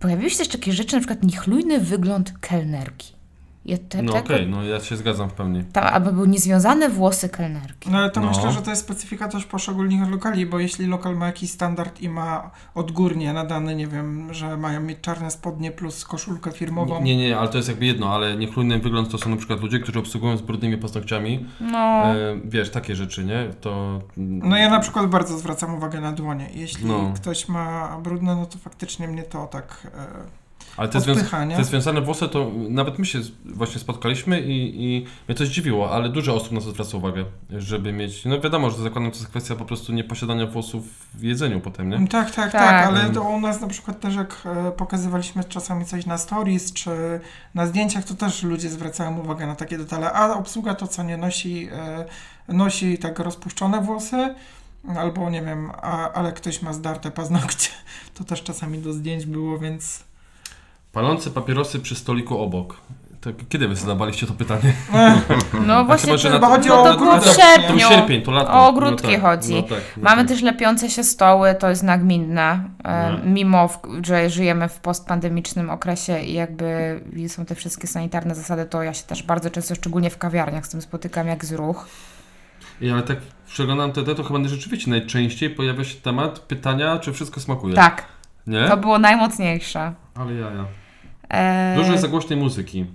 [0.00, 3.19] pojawiły się też takie rzeczy, na przykład niechlujny wygląd kelnerki.
[3.64, 5.64] Ja te, No tego- okej, no ja się zgadzam w pełni.
[5.72, 7.90] Tam, albo były niezwiązane włosy kelnerki.
[7.90, 8.28] No ale to No.
[8.28, 12.08] myślę, że to jest specyfika też poszczególnych lokali, bo jeśli lokal ma jakiś standard i
[12.08, 17.02] ma odgórnie nadany, nie wiem, że mają mieć czarne spodnie plus koszulkę firmową.
[17.02, 19.78] Nie, nie, ale to jest jakby jedno, ale niechlujny wygląd to są na przykład ludzie,
[19.80, 21.46] którzy obsługują z brudnymi paznokciami.
[21.60, 23.48] No, E, wiesz, takie rzeczy, nie?
[23.60, 24.00] To...
[24.16, 26.48] No ja na przykład bardzo zwracam uwagę na dłonie.
[26.54, 27.12] Jeśli No.
[27.16, 31.18] ktoś ma brudne, no to faktycznie mnie to tak e, Ale te, związ...
[31.56, 36.08] te związane włosy to nawet my się właśnie spotkaliśmy i, i mnie to zdziwiło, ale
[36.08, 38.24] dużo osób na to zwraca uwagę, żeby mieć...
[38.24, 42.08] No wiadomo, że zakładam, to jest kwestia po prostu nieposiadania włosów w jedzeniu potem, nie?
[42.08, 42.86] Tak, tak, tak, Tak.
[42.86, 43.14] ale Mm.
[43.14, 46.90] to u nas na przykład też jak e, pokazywaliśmy czasami coś na stories czy
[47.54, 51.16] na zdjęciach, to też ludzie zwracają uwagę na takie detale, a obsługa to co nie
[51.16, 52.04] nosi, e,
[52.48, 54.34] nosi tak rozpuszczone włosy,
[54.96, 57.70] albo nie wiem, a, ale ktoś ma zdarte paznokcie,
[58.14, 60.04] to też czasami do zdjęć było, więc
[60.92, 62.76] Palące papierosy przy stoliku obok.
[63.20, 64.72] Tak, kiedy wy zadawaliście to pytanie?
[65.66, 67.34] No właśnie, chyba, to, to chodzi no o to było w ogródek, nie?
[67.34, 67.88] To sierpniu.
[67.88, 68.52] sierpień, to lato.
[68.52, 69.54] O ogródki tak, chodzi.
[69.54, 70.28] No tak, no Mamy tak.
[70.28, 73.18] też lepiące się stoły, to jest nagminne, e, No.
[73.24, 78.82] mimo w, że żyjemy w postpandemicznym okresie i jakby są te wszystkie sanitarne zasady, to
[78.82, 81.86] ja się też bardzo często, szczególnie w kawiarniach, z tym spotykam jak z ruch.
[82.80, 87.40] I ale tak przeglądam TT, to chyba rzeczywiście najczęściej pojawia się temat pytania, czy wszystko
[87.40, 87.74] smakuje.
[87.74, 88.04] Tak,
[88.46, 88.68] Nie?
[88.68, 89.92] to było najmocniejsze.
[90.14, 90.60] Ale jaja.
[90.60, 90.79] E,
[91.76, 92.86] Dużo jest za głośnej muzyki.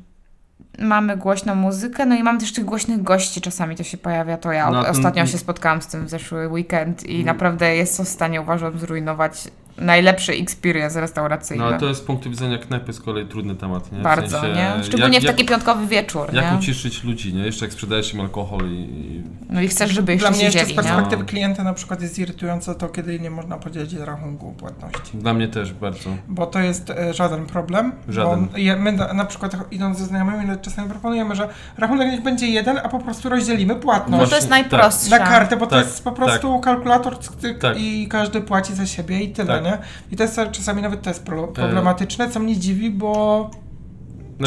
[0.80, 4.52] Mamy głośną muzykę, no i mamy też tych głośnych gości, czasami to się pojawia, to
[4.52, 7.26] ja No, o- a ten- ostatnio się spotkałam z tym w zeszły weekend i Mm.
[7.26, 9.44] naprawdę jest to w stanie, uważam, zrujnować
[9.78, 11.64] najlepszy experience restauracyjny.
[11.64, 14.00] No ale to jest z punktu widzenia knajpy z kolei trudny temat, nie?
[14.00, 14.84] W Bardzo, sensie, nie?
[14.84, 16.58] Szczególnie jak, w taki piątkowy wieczór, Jak, jak nie?
[16.60, 17.42] uciszyć ludzi, nie?
[17.46, 18.74] Jeszcze jak sprzedajesz im alkohol i...
[18.74, 19.24] i...
[19.50, 21.30] No i chcesz, żeby Dla jeszcze mnie jeszcze z perspektywy No.
[21.30, 25.18] klienta na przykład jest irytujące to, kiedy nie można podzielić rachunku płatności.
[25.18, 26.10] Dla mnie też bardzo.
[26.28, 27.92] Bo to jest e, żaden problem.
[28.10, 28.48] Żaden.
[28.52, 32.22] Bo je, my na, na przykład idąc ze znajomymi no, czasami proponujemy, że rachunek niech
[32.24, 34.30] będzie jeden, a po prostu rozdzielimy No płatność.
[34.30, 35.20] to jest Właśnie, najprostsze.
[35.20, 37.78] Na kartę, bo to Tak, jest po prostu kalkulator cyk, Tak.
[37.80, 39.65] i każdy płaci za siebie i tyle, Tak.
[39.66, 39.78] Nie?
[40.12, 43.50] I to jest czasami nawet to jest pro, problematyczne, co mnie dziwi, bo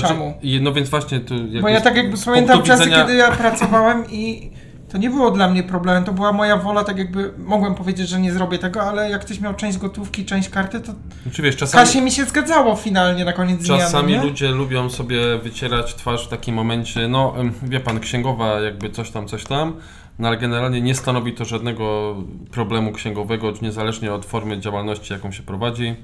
[0.00, 0.35] Czemu?
[0.42, 1.35] i- No więc właśnie tu...
[1.62, 4.50] Bo ja tak jakby pamiętam czasy, widzenia- kiedy ja pracowałem i
[4.88, 8.20] to nie było dla mnie problemem, to była moja wola, tak jakby mogłem powiedzieć, że
[8.20, 10.92] nie zrobię tego, ale jak ktoś miał część gotówki, część karty, to
[11.33, 11.87] Czy wiesz, czasami...
[11.87, 13.78] kasie mi się zgadzało finalnie na koniec dnia.
[13.78, 18.90] Czasami no ludzie lubią sobie wycierać twarz w takim momencie, no wie pan, księgowa jakby
[18.90, 19.74] coś tam, coś tam,
[20.18, 22.16] no ale generalnie nie stanowi to żadnego
[22.50, 25.94] problemu księgowego, niezależnie od formy działalności, jaką się prowadzi,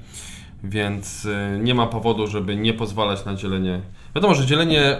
[0.63, 3.81] więc y, nie ma powodu, żeby nie pozwalać na dzielenie.
[4.15, 4.97] Wiadomo, że dzielenie,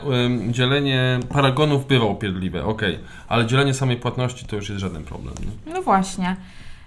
[0.49, 5.34] dzielenie paragonów bywa upierdliwe, okej, ale dzielenie samej płatności to już jest żaden problem.
[5.39, 5.73] Nie?
[5.73, 6.36] No właśnie.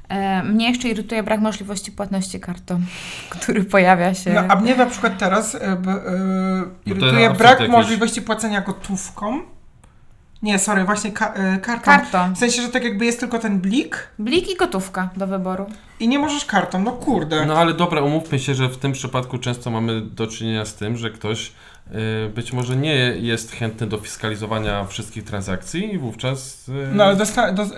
[0.09, 2.81] E, Mnie jeszcze irytuje brak możliwości płatności kartą,
[3.41, 4.33] który pojawia się.
[4.33, 9.41] No, a mnie na przykład teraz y, b, y, to irytuje brak możliwości płacenia gotówką.
[10.43, 11.85] Nie, sorry, właśnie ka- y, kartą.
[11.85, 12.35] Kartą.
[12.35, 15.67] W sensie, że tak jakby jest tylko ten blik Blik i gotówka do wyboru.
[16.01, 17.47] i nie możesz kartą, no kurde.
[17.47, 20.97] No ale dobra, umówmy się, że w tym przypadku często mamy do czynienia z tym,
[20.97, 21.53] że ktoś
[22.35, 26.69] być może nie jest chętny do fiskalizowania wszystkich transakcji i wówczas...
[26.69, 27.69] y, No ale dosta- do, y,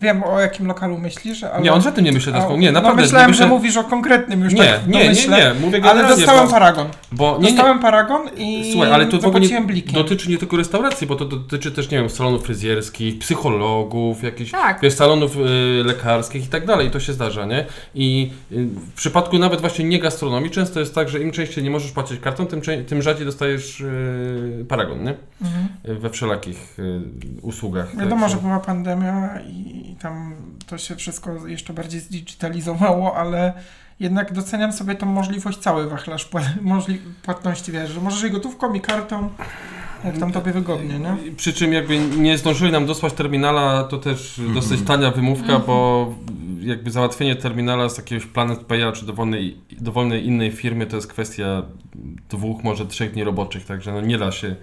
[0.00, 1.62] wiem o jakim lokalu myślisz, ale...
[1.62, 2.56] Nie, on żadnym nie myśli, A, Daską.
[2.56, 2.96] Nie, naprawdę.
[2.96, 3.44] No myślałem, nie myślę...
[3.46, 6.50] że mówisz o konkretnym już Nie, tak nie, nie, domyśle, nie, mówię Ale dostałem bo,
[6.52, 6.86] paragon.
[7.12, 9.94] bo nie, nie, Dostałem paragon i Słuchaj, ale to nie zapłaciłem blikiem.
[9.94, 14.78] dotyczy nie tylko restauracji, bo to dotyczy też, nie wiem, salonów fryzjerskich, psychologów, jakichś, Tak.
[14.82, 15.40] wiesz, salonów y,
[15.84, 16.86] lekarskich i tak dalej.
[16.88, 17.66] I to się zdarza, nie?
[17.94, 21.70] I y, w przypadku nawet właśnie nie gastronomii często jest tak, że im częściej nie
[21.70, 25.14] możesz płacić kartą, tym, tym rzadziej dostajesz y, paragon, nie?
[25.42, 26.00] Mhm.
[26.00, 27.00] We wszelakich y,
[27.42, 27.96] usługach.
[27.96, 30.34] Wiadomo, że była pandemia i, tam
[30.66, 33.52] to się wszystko jeszcze bardziej zdigitalizowało, ale
[34.00, 38.74] jednak doceniam sobie tą możliwość cały wachlarz pła- możli- płatności, wiesz, że możesz i gotówką,
[38.74, 39.30] i kartą,
[40.04, 41.16] jak tam tobie wygodnie, nie?
[41.36, 46.14] Przy czym jakby nie zdążyli nam dosłać terminala, to też dosyć tania wymówka, bo
[46.60, 51.62] jakby załatwienie terminala z jakiegoś Planet Paya czy dowolnej, dowolnej innej firmy to jest kwestia
[52.30, 54.56] dwóch, może trzech dni roboczych, także no nie da się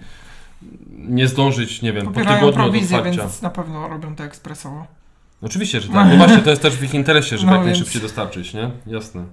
[0.98, 3.20] nie zdążyć, nie wiem, po Pobierają tygodniu od prowizję, otwarcia.
[3.22, 4.86] więc na pewno robią to ekspresowo.
[5.42, 6.08] Oczywiście, że tak.
[6.10, 8.70] No właśnie, to jest też w ich interesie, żeby No jak więc- najszybciej dostarczyć, nie?
[8.86, 9.24] Jasne.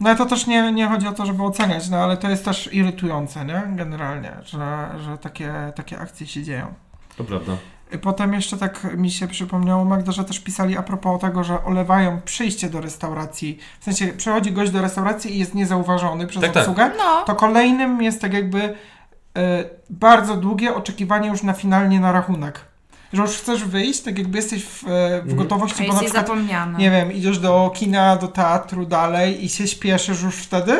[0.00, 2.44] No ale to też nie, nie chodzi o to, żeby oceniać, no ale to jest
[2.44, 3.62] też irytujące, nie?
[3.76, 6.74] Generalnie, że, że takie, takie akcje się dzieją.
[7.16, 7.52] To prawda.
[8.02, 12.20] Potem jeszcze tak mi się przypomniało, Magda, że też pisali a propos tego, że olewają
[12.24, 13.58] przyjście do restauracji.
[13.80, 16.60] W sensie przychodzi gość do restauracji i jest niezauważony przez Tak, tak.
[16.60, 16.90] obsługę.
[16.98, 22.60] No, To kolejnym jest tak jakby e, bardzo długie oczekiwanie już na finalnie na rachunek.
[23.12, 25.36] Że już chcesz wyjść, tak jakby jesteś w, e, w Mhm.
[25.36, 26.78] gotowości, bo na przykład zapomniana.
[26.78, 30.78] nie wiem, idziesz do kina, do teatru dalej i się śpieszysz już wtedy,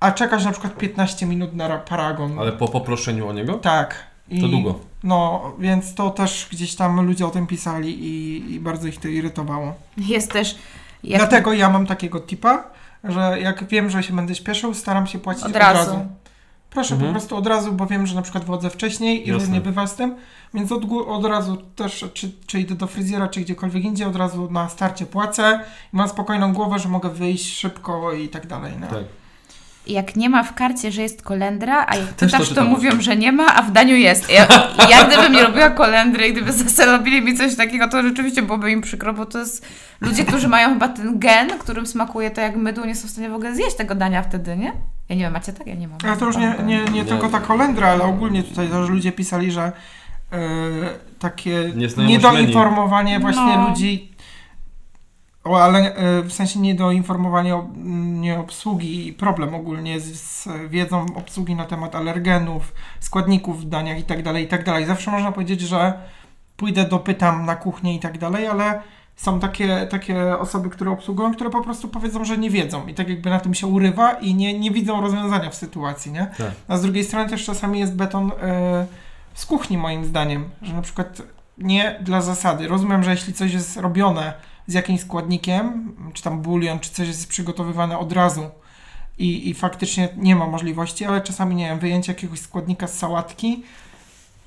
[0.00, 2.38] a czekasz na przykład 15 minut na ra- paragon.
[2.38, 3.54] Ale po poproszeniu o niego?
[3.54, 3.94] Tak.
[4.28, 4.78] I, To długo.
[5.04, 9.08] No, więc to też gdzieś tam ludzie o tym pisali i, i bardzo ich to
[9.08, 9.74] irytowało.
[9.96, 10.58] Jest też...
[11.04, 12.64] Jak Dlatego ja mam takiego tipa,
[13.04, 16.06] że jak wiem, że się będę śpieszył, staram się płacić od od, razu.
[16.76, 17.12] Proszę Mhm.
[17.12, 19.32] po prostu od razu, bo wiem, że na przykład wchodzę wcześniej i Jasne.
[19.32, 20.14] różnie bywa z tym,
[20.54, 24.48] więc od, od razu też, czy, czy idę do fryzjera, czy gdziekolwiek indziej, od razu
[24.50, 25.60] na starcie płacę
[25.92, 28.72] i mam spokojną głowę, że mogę wyjść szybko i tak dalej.
[28.80, 28.86] No.
[28.86, 29.04] Tak.
[29.86, 32.68] Jak nie ma w karcie, że jest kolendra, a jak Też to pytasz, to, czytam
[32.68, 34.30] mówią, że nie ma, a w daniu jest.
[34.32, 34.46] Ja,
[34.90, 38.80] ja gdybym nie robiła kolendry i gdyby zastanowili mi coś takiego, to rzeczywiście byłoby im
[38.80, 39.66] przykro, bo to jest
[40.00, 43.30] ludzie, którzy mają chyba ten gen, którym smakuje to jak mydło, nie są w stanie
[43.30, 44.72] w ogóle zjeść tego dania wtedy, nie?
[45.08, 45.66] Ja nie wiem, macie tak?
[45.66, 45.98] Ja nie mam.
[46.04, 47.04] Ale to już nie, nie, nie Nie.
[47.04, 49.72] tylko ta kolendra, ale ogólnie tutaj też ludzie pisali, że
[50.32, 50.38] e,
[51.18, 51.72] takie
[52.06, 53.68] niedoinformowanie właśnie No.
[53.68, 54.12] ludzi
[55.44, 57.68] O, ale e, w sensie nie do informowania o-
[58.04, 63.98] nie obsługi i problem ogólnie z, z wiedzą obsługi na temat alergenów, składników w daniach
[63.98, 64.86] i tak dalej, i tak dalej.
[64.86, 65.92] Zawsze można powiedzieć, że
[66.56, 68.80] pójdę, dopytam na kuchnię i tak dalej, ale
[69.16, 73.08] są takie, takie osoby, które obsługują, które po prostu powiedzą, że nie wiedzą i tak
[73.08, 76.26] jakby na tym się urywa i nie, nie widzą rozwiązania w sytuacji, nie?
[76.38, 76.52] Tak.
[76.68, 78.86] A z drugiej strony też czasami jest beton e,
[79.34, 81.22] z kuchni moim zdaniem, że na przykład
[81.58, 82.68] nie dla zasady.
[82.68, 84.32] Rozumiem, że jeśli coś jest robione
[84.66, 88.50] z jakimś składnikiem, czy tam bulion, czy coś jest przygotowywane od razu
[89.18, 93.62] i, i faktycznie nie ma możliwości, ale czasami, nie wiem, wyjęcie jakiegoś składnika z sałatki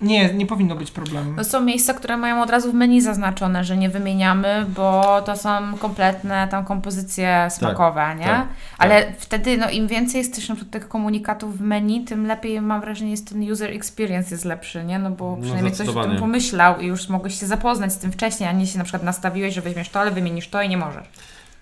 [0.02, 1.36] nie, nie powinno być problemem.
[1.36, 5.38] To są miejsca, które mają od razu w menu zaznaczone, że nie wymieniamy, bo to
[5.38, 8.26] są kompletne tam kompozycje smakowe, nie?
[8.26, 12.82] tak, Ale wtedy, no im więcej jest też tych komunikatów w menu, tym lepiej mam
[12.82, 15.00] wrażenie jest ten user experience jest lepszy, nie?
[15.00, 18.12] No bo No, przynajmniej coś o tym pomyślał i już mogłeś się zapoznać z tym
[18.12, 20.78] wcześniej, a nie się na przykład nastawiłeś, że weźmiesz to, ale wymienisz to i nie
[20.78, 21.08] możesz.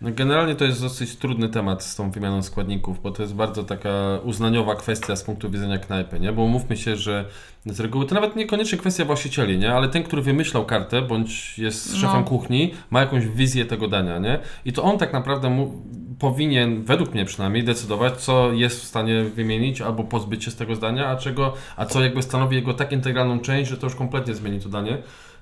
[0.01, 3.63] No generalnie to jest dosyć trudny temat z tą wymianą składników, bo to jest bardzo
[3.63, 3.89] taka
[4.23, 6.31] uznaniowa kwestia z punktu widzenia knajpy, nie?
[6.31, 7.25] Bo umówmy się, że
[7.65, 9.73] z reguły to nawet niekoniecznie kwestia właścicieli, nie?
[9.73, 11.99] Ale ten, który wymyślał kartę, bądź jest No.
[11.99, 14.39] szefem kuchni, ma jakąś wizję tego dania, nie?
[14.65, 15.83] I to on tak naprawdę mu,
[16.19, 20.75] powinien, według mnie przynajmniej, decydować, co jest w stanie wymienić albo pozbyć się z tego
[20.75, 24.33] zdania, a czego, a co jakby stanowi jego tak integralną część, że to już kompletnie
[24.35, 24.97] zmieni to danie.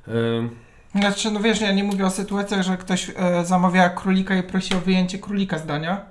[0.08, 0.50] Ym,
[0.96, 4.76] Znaczy, no wiesz, ja nie mówię o sytuacjach, że ktoś e, zamawia królika i prosi
[4.76, 6.02] o wyjęcie królika z dania,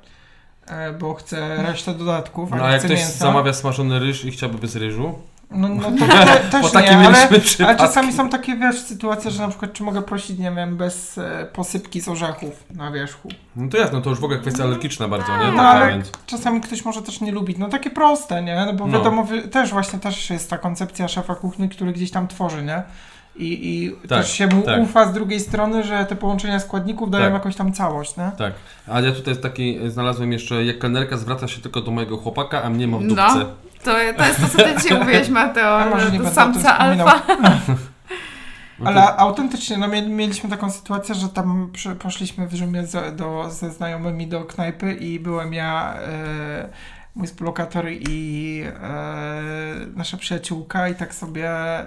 [0.66, 3.18] e, bo chce resztę dodatków, a No nie a jak chce ktoś mięsa.
[3.18, 5.14] zamawia smażony ryż i chciałby bez ryżu,
[5.51, 7.83] No, no to te, też bo nie, takie ale, mieliśmy ale przypadki.
[7.83, 11.47] czasami są takie, wiesz, sytuacje, że na przykład czy mogę prosić, nie wiem, bez e,
[11.53, 13.29] posypki z orzechów na wierzchu.
[13.57, 15.53] No to jasne, to już w ogóle kwestia alergiczna bardzo, nie?
[15.53, 16.11] No ale więc...
[16.27, 17.59] czasami ktoś może też nie lubić.
[17.59, 18.57] No takie proste, nie?
[18.66, 18.99] No bo No.
[18.99, 22.83] wiadomo, wi- też właśnie też jest ta koncepcja szefa kuchni, który gdzieś tam tworzy, nie?
[23.37, 24.81] I, i Tak, też się mu tak.
[24.83, 27.35] ufa z drugiej strony, że te połączenia składników dają Tak.
[27.35, 28.31] jakąś tam całość, nie?
[28.38, 28.53] Tak,
[28.88, 32.70] a ja tutaj taki znalazłem jeszcze, jak kelnerka zwraca się tylko do mojego chłopaka, a
[32.70, 33.09] mnie ma w No.
[33.09, 33.44] dupce.
[33.85, 37.09] To, to jest to, co ty dzisiaj mówiłeś, Mateo, A może nie to samca wspominał.
[37.09, 37.37] alfa.
[38.79, 42.87] No to- Ale autentycznie, no mieli- mieliśmy taką sytuację, że tam przy, poszliśmy w Rzymie
[42.87, 46.68] z, do, ze znajomymi do knajpy i byłem ja, e,
[47.16, 49.03] mój współlokator i e,
[49.97, 51.85] nasza przyjaciółka i tak sobie e,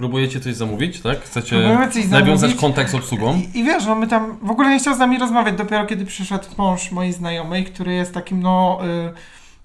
[0.00, 1.20] Próbujecie coś zamówić, tak?
[1.20, 1.56] Chcecie
[1.92, 2.60] coś nawiązać zamówić.
[2.60, 3.36] kontakt z obsługą?
[3.54, 6.06] I, I wiesz, no my tam w ogóle nie chciał z nami rozmawiać dopiero kiedy
[6.06, 8.78] przyszedł mąż mojej znajomej, który jest takim no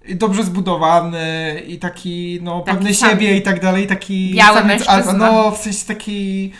[0.09, 4.57] y, dobrze zbudowany i taki no Taki pewny sam- siebie i tak dalej, taki Biały
[4.59, 5.13] samiec mężczyzna.
[5.31, 6.51] no w sensie taki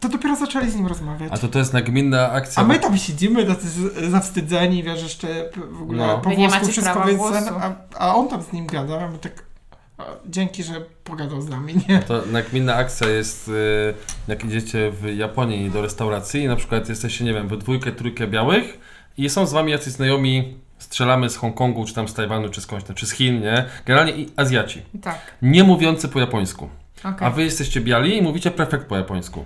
[0.00, 1.32] to dopiero zaczęli z nim rozmawiać.
[1.32, 2.62] A to to jest nagminna akcja.
[2.62, 3.68] A my tam siedzimy tacy
[4.10, 5.28] zawstydzeni, wiesz, jeszcze
[5.70, 6.18] w ogóle No.
[6.18, 7.22] po włosku wszystko, więc
[7.60, 9.49] a, a on tam z nim gada, a my tak
[10.26, 11.98] dzięki, że pogadał z nami, nie?
[11.98, 13.52] To nagminna akcja jest, y,
[14.28, 18.26] jak idziecie w Japonii do restauracji i na przykład jesteście, nie wiem, we dwójkę, trójkę
[18.26, 18.78] białych
[19.18, 22.84] i są z wami jacyś znajomi, strzelamy z Hongkongu, czy tam z Tajwanu, czy skądś
[22.84, 23.64] tam, czy z Chin, nie?
[23.86, 24.82] Generalnie Azjaci.
[25.02, 26.68] Tak, Nie mówiący po japońsku.
[27.04, 27.28] Okej.
[27.28, 29.44] A wy jesteście biali i mówicie prefekt po japońsku.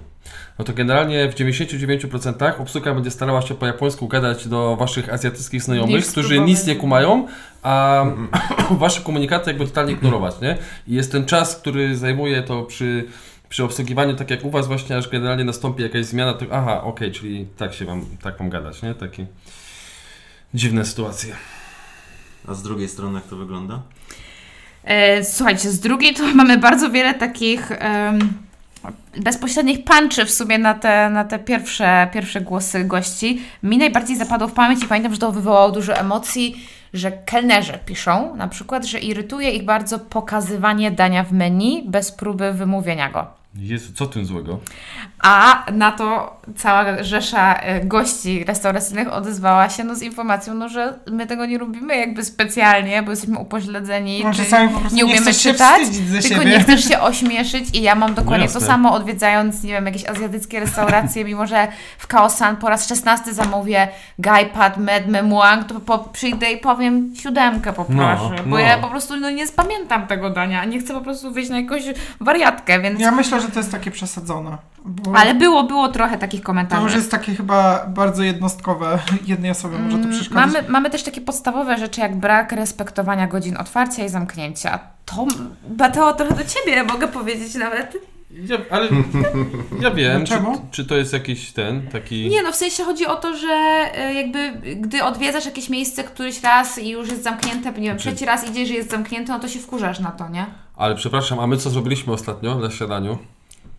[0.58, 5.62] No to generalnie w 99% obsługa będzie starała się po japońsku gadać do waszych azjatyckich
[5.62, 7.28] znajomych, Niż którzy nic nie kumają,
[7.62, 8.04] a
[8.70, 10.58] wasze komunikaty jakby totalnie ignorować, nie?
[10.88, 13.04] I jest ten czas, który zajmuje to przy,
[13.48, 17.12] przy obsługiwaniu, tak jak u was właśnie, aż generalnie nastąpi jakaś zmiana, to aha, okej,
[17.12, 18.94] czyli tak się wam, tak wam gadać, nie?
[18.94, 19.26] Takie
[20.54, 21.34] dziwne sytuacje.
[22.48, 23.82] A z drugiej strony jak to wygląda?
[24.84, 27.72] E, Słuchajcie, z drugiej to mamy bardzo wiele takich
[29.16, 33.42] bezpośrednich punczy w sumie na te, na te pierwsze, pierwsze głosy gości.
[33.62, 38.36] Mi najbardziej zapadło w pamięć i pamiętam, że to wywołało dużo emocji, że kelnerzy piszą
[38.36, 43.43] na przykład, że irytuje ich bardzo pokazywanie dania w menu bez próby wymówienia go.
[43.58, 44.58] Jezu, co tym złego?
[45.22, 50.98] A na to cała rzesza e, gości restauracyjnych odezwała się no, z informacją, no, że
[51.10, 55.04] my tego nie robimy jakby specjalnie, bo jesteśmy upośledzeni, No, czy czasami po prostu nie
[55.04, 55.80] umiemy się czytać,
[56.22, 56.50] tylko siebie.
[56.50, 58.68] nie chcesz się ośmieszyć i ja mam dokładnie to jasne.
[58.68, 63.88] samo odwiedzając, nie wiem, jakieś azjatyckie restauracje, mimo że w Kaosan po raz szesnasty zamówię
[64.18, 68.58] Gaipat Med Memuang, to po, przyjdę i powiem siódemkę poproszę, No, bo no.
[68.58, 71.60] ja po prostu no, nie zapamiętam tego dania, a nie chcę po prostu wyjść na
[71.60, 71.82] jakąś
[72.20, 73.00] wariatkę, więc...
[73.00, 74.58] Ja myślę, że to jest takie przesadzone.
[74.84, 76.82] Bo Ale było, było trochę takich to komentarzy.
[76.84, 78.98] już jest takie chyba bardzo jednostkowe.
[79.26, 80.52] Jednej osobie może to Mm, przeszkadzać.
[80.54, 84.78] Mamy, mamy też takie podstawowe rzeczy, jak brak respektowania godzin otwarcia i zamknięcia.
[85.04, 85.26] To,
[85.78, 87.96] Mateo, trochę do Ciebie mogę powiedzieć nawet.
[88.46, 88.88] Ja, ale
[89.80, 90.34] ja wiem, czy,
[90.70, 92.28] czy to jest jakiś ten, taki...
[92.28, 93.48] Nie, no w sensie chodzi o to, że
[93.94, 98.08] e, jakby gdy odwiedzasz jakieś miejsce któryś raz i już jest zamknięte, nie wiem, Czy-
[98.08, 100.46] trzeci raz idziesz i jest zamknięte, no to się wkurzasz na to, nie?
[100.76, 103.18] Ale przepraszam, a my co zrobiliśmy ostatnio na śniadaniu?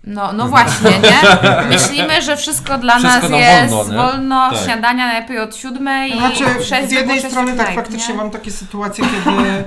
[0.08, 1.22] No, no właśnie, nie?
[1.78, 3.98] Myślimy, że wszystko dla Wszystko nas jest wolno, nie?
[3.98, 4.60] wolno, Tak.
[4.64, 8.22] śniadania najlepiej od siódmej Znaczy, i sześć z jednej strony tak knajp, faktycznie nie?
[8.22, 9.64] mam takie sytuacje, kiedy...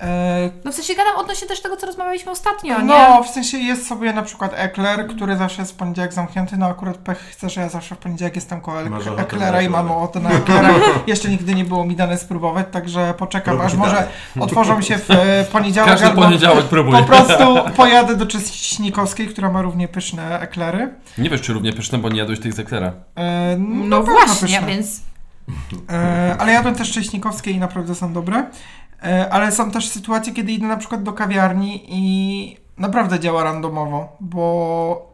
[0.00, 2.84] E, No w sensie gadam odnośnie też tego, co rozmawialiśmy ostatnio, nie?
[2.86, 6.66] no, w sensie jest sobie na przykład ekler, który zawsze jest w poniedziałek zamknięty, no
[6.66, 10.20] akurat pech chce, że ja zawsze w poniedziałek jestem koło ek- eklera i mam ochotę
[10.20, 10.70] na eklera.
[11.06, 14.08] Jeszcze nigdy nie było mi dane spróbować, także poczekam, Próbuj aż może
[14.40, 16.98] otworzą się w e, poniedziałek Każdy poniedziałek próbuję.
[16.98, 17.44] po prostu
[17.76, 20.94] pojadę do Cześnikowskiej, która ma równie pyszne eklery.
[21.18, 22.92] Nie wiesz, czy równie pyszne, bo nie jadłeś tych z eklera.
[23.16, 24.66] E, No pewno właśnie, pyszne.
[24.66, 25.00] więc
[25.90, 28.46] E, ale jadłem też Cześnikowskie i naprawdę są dobre.
[29.04, 34.16] E, ale są też sytuacje, kiedy idę na przykład do kawiarni i naprawdę działa randomowo,
[34.20, 35.10] bo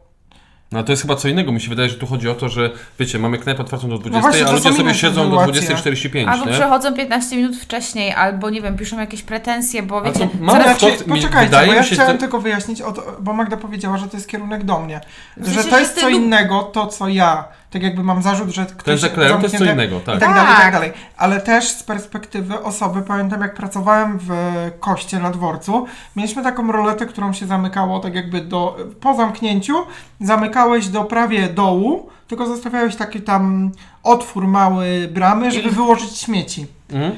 [0.72, 1.53] No to jest chyba co innego.
[1.53, 4.20] Mi się wydaje, że tu chodzi o to, że wiecie, mamy knajpę otwartą do 20,
[4.20, 5.77] właśnie, to a ludzie sobie siedzą do sytuacje.
[5.77, 6.53] 20.45, albo nie?
[6.53, 10.77] przechodzą 15 minut wcześniej, albo nie wiem, piszą jakieś pretensje, bo wiecie, to mało coraz...
[10.77, 13.99] kto- Znaczy, mi- poczekajcie, wydaje bo ja chciałem że- tylko wyjaśnić, to, bo Magda powiedziała,
[13.99, 15.01] że to jest kierunek do mnie.
[15.37, 17.44] W że to jest ty co innego, to co ja.
[17.70, 20.16] Tak jakby mam zarzut, że ktoś Ten z eklerem to jest co innego, tak.
[20.16, 20.62] I tak dalej, i Tak.
[20.62, 20.92] tak dalej.
[21.16, 24.31] Ale też z perspektywy osoby, pamiętam jak pracowałem w
[24.81, 29.74] koście na dworcu, mieliśmy taką roletę, którą się zamykało tak jakby do, po zamknięciu,
[30.20, 33.70] zamykałeś do prawie dołu, tylko zostawiałeś taki tam
[34.02, 36.66] otwór mały bramy, żeby wyłożyć śmieci.
[36.92, 37.12] Mhm.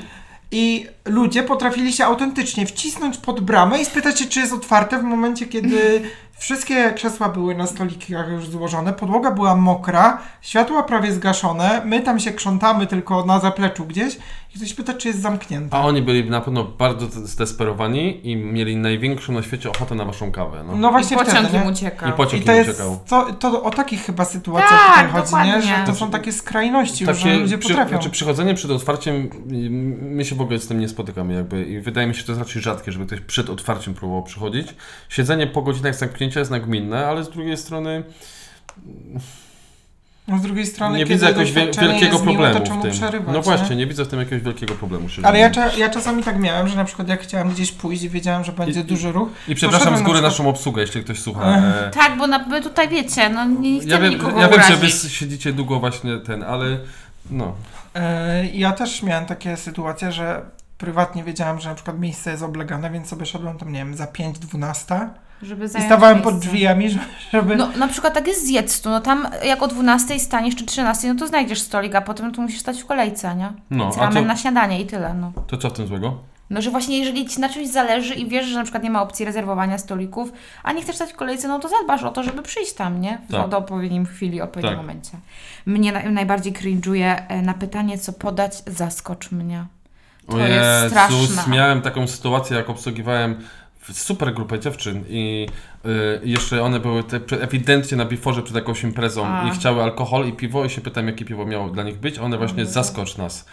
[0.51, 5.03] I ludzie potrafili się autentycznie wcisnąć pod bramę i spytać się, czy jest otwarte w
[5.03, 6.03] momencie, kiedy
[6.39, 12.21] wszystkie krzesła były na stolikach już złożone, podłoga była mokra, światła prawie zgaszone, my tam
[12.21, 14.19] się krzątamy tylko na zapleczu gdzieś
[14.55, 15.77] i ktoś pyta, czy jest zamknięte.
[15.77, 20.33] A oni byli na pewno bardzo zdesperowani i mieli największą na świecie ochotę na waszą
[20.33, 20.65] kawę.
[20.67, 20.77] No.
[20.77, 21.71] No I właśnie pociąg wtedy, im nie?
[21.71, 22.09] uciekał.
[22.11, 22.99] I pociąg I to im jest, uciekał.
[23.09, 25.53] to, to o takich chyba sytuacjach Tak, tutaj chodzi, dokładnie.
[25.53, 25.63] nie?
[25.63, 27.91] Że to są takie skrajności, już, że Takie ludzie przy, potrafią.
[27.91, 29.29] znaczy przychodzenie przed otwarciem,
[30.01, 32.33] my się w ogóle z tym nie spotykamy jakby i wydaje mi się, że to
[32.33, 34.69] jest raczej rzadkie, żeby ktoś przed otwarciem próbował przychodzić.
[35.09, 38.03] Siedzenie po godzinach zamknięcia jest nagminne, ale z drugiej strony
[40.29, 42.91] No z drugiej strony, nie widzę jakiegoś wielkiego problemu to czemu w tym.
[42.93, 43.43] przerywać, no nie?
[43.43, 45.07] właśnie, nie widzę w tym jakiegoś wielkiego problemu.
[45.23, 48.09] Ale ja, cza- ja czasami tak miałem, że na przykład jak chciałem gdzieś pójść i
[48.09, 51.05] wiedziałem, że będzie I- duży ruch, I przepraszam z na góry przykład- naszą obsługę, jeśli
[51.05, 51.57] ktoś słucha.
[51.59, 54.63] E, Tak, bo na, my tutaj wiecie, no nie ja chcemy wiem, nikogo ja wiem,
[54.63, 54.95] że urazić.
[55.03, 56.79] wy siedzicie długo właśnie ten, ale
[57.31, 57.55] no.
[57.95, 60.43] E, Ja też miałem takie sytuacje, że
[60.79, 64.07] prywatnie wiedziałem, że na przykład miejsce jest oblegane, więc sobie szedłem tam, nie wiem, za
[64.07, 65.09] 5-12
[65.43, 66.33] Żeby i stawałem miejsce.
[66.33, 66.89] pod drzwiami,
[67.33, 67.57] żeby-.
[67.57, 71.09] No na przykład tak jest z Jectu, no tam jak o 12 staniesz czy 13,
[71.09, 73.53] no to znajdziesz stolik, a potem tu musisz stać w kolejce, nie?
[73.71, 75.33] No, Więc a ramen co- na śniadanie i tyle, no.
[75.47, 76.19] To co w tym złego?
[76.51, 79.03] No, że właśnie jeżeli ci na czymś zależy i wiesz, że na przykład nie ma
[79.03, 82.43] opcji rezerwowania stolików, a nie chcesz stać w kolejce, no to zadbasz o to, żeby
[82.43, 83.19] przyjść tam, nie?
[83.29, 83.49] W, Tak.
[83.49, 84.87] Do odpowiednim chwili, odpowiednim Tak.
[84.87, 85.11] momencie.
[85.67, 89.65] Mnie na, najbardziej cringe'uje e, na pytanie, co podać, zaskocz mnie.
[90.31, 90.91] To O jest Jezus,
[91.31, 91.53] straszne.
[91.53, 93.37] miałem taką sytuację, jak obsługiwałem
[93.93, 95.47] super grupę dziewczyn i
[95.87, 99.49] y, jeszcze one były te, ewidentnie na biforze przed jakąś imprezą A.
[99.49, 102.23] i chciały alkohol i piwo i się pytam, jakie piwo miało dla nich być, a
[102.23, 103.45] one właśnie zaskocz nas.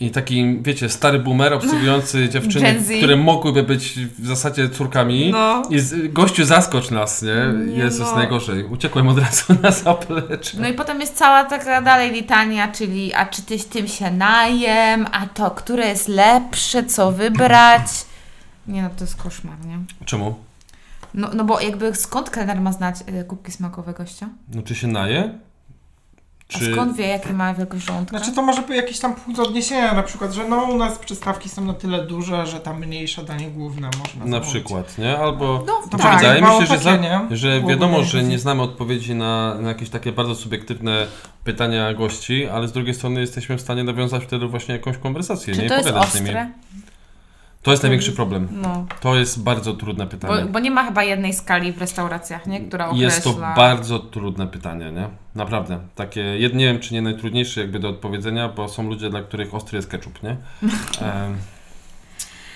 [0.00, 2.92] I taki, wiecie, stary boomer obsługujący dziewczyny, Gen Z.
[2.98, 5.30] które mogłyby być w zasadzie córkami.
[5.30, 5.62] No.
[5.70, 7.66] I z, gościu zaskocz nas, nie?
[7.66, 8.16] Nie Jezus, no.
[8.16, 8.64] najgorzej.
[8.64, 10.58] Uciekłem od razu na zaplecze.
[10.60, 15.06] No i potem jest cała taka dalej litania, czyli a czy tyś tym się najem,
[15.12, 18.07] a to, które jest lepsze, co wybrać.
[18.68, 19.78] Nie no, to jest koszmar, nie?
[20.04, 20.34] Czemu?
[21.14, 24.28] No, no bo jakby skąd kelner ma znać y, kubki smakowe gościa?
[24.54, 25.38] No czy się naje?
[26.54, 28.18] A skąd wie, jakie ma wielkość żołądka?
[28.18, 31.48] Znaczy to może być jakieś tam punkt odniesienia, na przykład, że no u nas przystawki
[31.48, 34.50] są na tyle duże, że tam mniejsze danie główne można Na zamówić.
[34.50, 35.18] przykład, nie?
[35.18, 36.18] Albo No, to tak.
[36.18, 37.20] wydaje mi mało się, że, za, nie?
[37.30, 41.06] że Byłoby wiadomo, że nie znamy odpowiedzi na, na jakieś takie bardzo subiektywne
[41.44, 45.62] pytania gości, ale z drugiej strony jesteśmy w stanie nawiązać wtedy właśnie jakąś konwersację, Czy
[45.62, 45.68] nie?
[45.68, 46.28] to jest Pogadać z nimi.
[46.28, 46.50] ostre?
[47.68, 48.48] To jest największy problem.
[48.52, 48.86] No.
[49.00, 50.44] To jest bardzo trudne pytanie.
[50.44, 52.60] Bo, bo nie ma chyba jednej skali w restauracjach, nie?
[52.60, 53.04] Która określa...
[53.04, 55.08] Jest to bardzo trudne pytanie, nie?
[55.34, 55.80] Naprawdę.
[55.94, 59.76] Takie, nie wiem, czy nie najtrudniejsze jakby do odpowiedzenia, bo są ludzie, dla których ostry
[59.76, 60.30] jest ketchup, nie?
[61.02, 61.36] Em,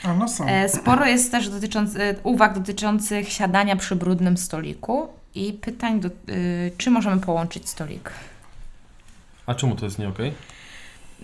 [0.05, 0.46] A no są.
[0.46, 6.09] E, Sporo jest też dotyczący, e, uwag dotyczących siadania przy brudnym stoliku i pytań, do,
[6.09, 8.11] y, czy możemy połączyć stolik.
[9.46, 10.33] a czemu to jest nie okej?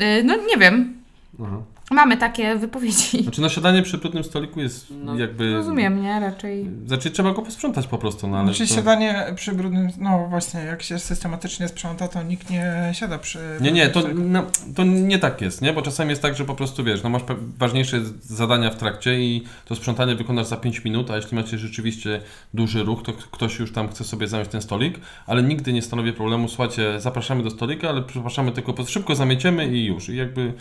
[0.00, 1.02] Y, no nie wiem.
[1.42, 1.56] Aha.
[1.90, 3.22] Mamy takie wypowiedzi.
[3.22, 5.54] Znaczy, no siadanie przy brudnym stoliku jest No, jakby...
[5.54, 6.20] Rozumiem, nie?
[6.20, 6.66] Raczej.
[6.86, 8.46] Znaczy, trzeba go posprzątać po prostu, no ale...
[8.46, 8.74] Znaczy to...
[8.74, 13.38] siadanie przy brudnym, no właśnie, jak się systematycznie sprząta, to nikt nie siada przy...
[13.60, 14.42] Nie, nie, to, no,
[14.74, 15.72] to nie tak jest, nie?
[15.72, 17.22] Bo czasami jest tak, że po prostu wiesz, no masz
[17.58, 22.20] ważniejsze zadania w trakcie i to sprzątanie wykonasz za 5 minut, a jeśli macie rzeczywiście
[22.54, 26.12] duży ruch, to ktoś już tam chce sobie zająć ten stolik, ale nigdy nie stanowi
[26.12, 30.08] problemu, słuchajcie, zapraszamy do stolika, ale przepraszamy tylko, po- szybko zamieciemy i już.
[30.08, 30.52] I jakby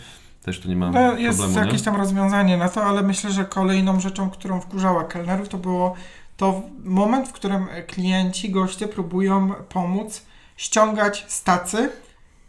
[0.42, 1.84] też tu nie ma No, jest problemu, jakieś nie?
[1.84, 5.94] tam rozwiązanie na to, ale myślę, że kolejną rzeczą, którą wkurzała kelnerów, to było
[6.36, 10.22] to moment, w którym klienci, goście próbują pomóc
[10.56, 11.90] ściągać z tacy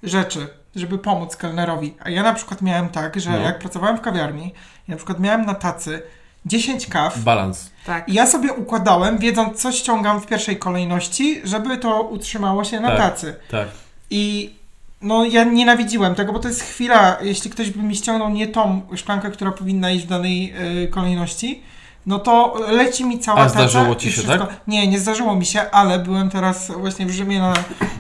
[0.04, 1.96] rzeczy, żeby pomóc kelnerowi.
[2.04, 3.38] A ja na przykład miałem tak, że No.
[3.38, 4.44] jak pracowałem w kawiarni,
[4.88, 6.02] ja na przykład miałem na tacy
[6.46, 7.72] 10 kaw Balans.
[7.86, 8.10] Tak.
[8.10, 12.88] i ja sobie układałem, wiedząc co ściągam w pierwszej kolejności, żeby to utrzymało się na
[12.88, 12.98] Tak.
[12.98, 13.36] tacy.
[13.52, 13.68] Tak.
[14.10, 14.56] I
[15.02, 18.82] no ja nienawidziłem tego, bo to jest chwila, jeśli ktoś by mi ściągnął nie tą
[18.96, 21.62] szklankę, która powinna iść w danej y, kolejności,
[22.06, 24.38] no to leci mi cała A zdarzyło ci się, wszystko.
[24.38, 24.62] tak?
[24.68, 27.54] Nie, nie zdarzyło mi się, ale byłem teraz właśnie w Rzymie na,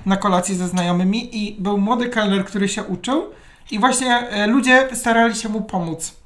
[0.05, 3.25] na kolacji ze znajomymi i był młody kelner, który się uczył
[3.71, 6.18] i właśnie y, ludzie starali się mu pomóc.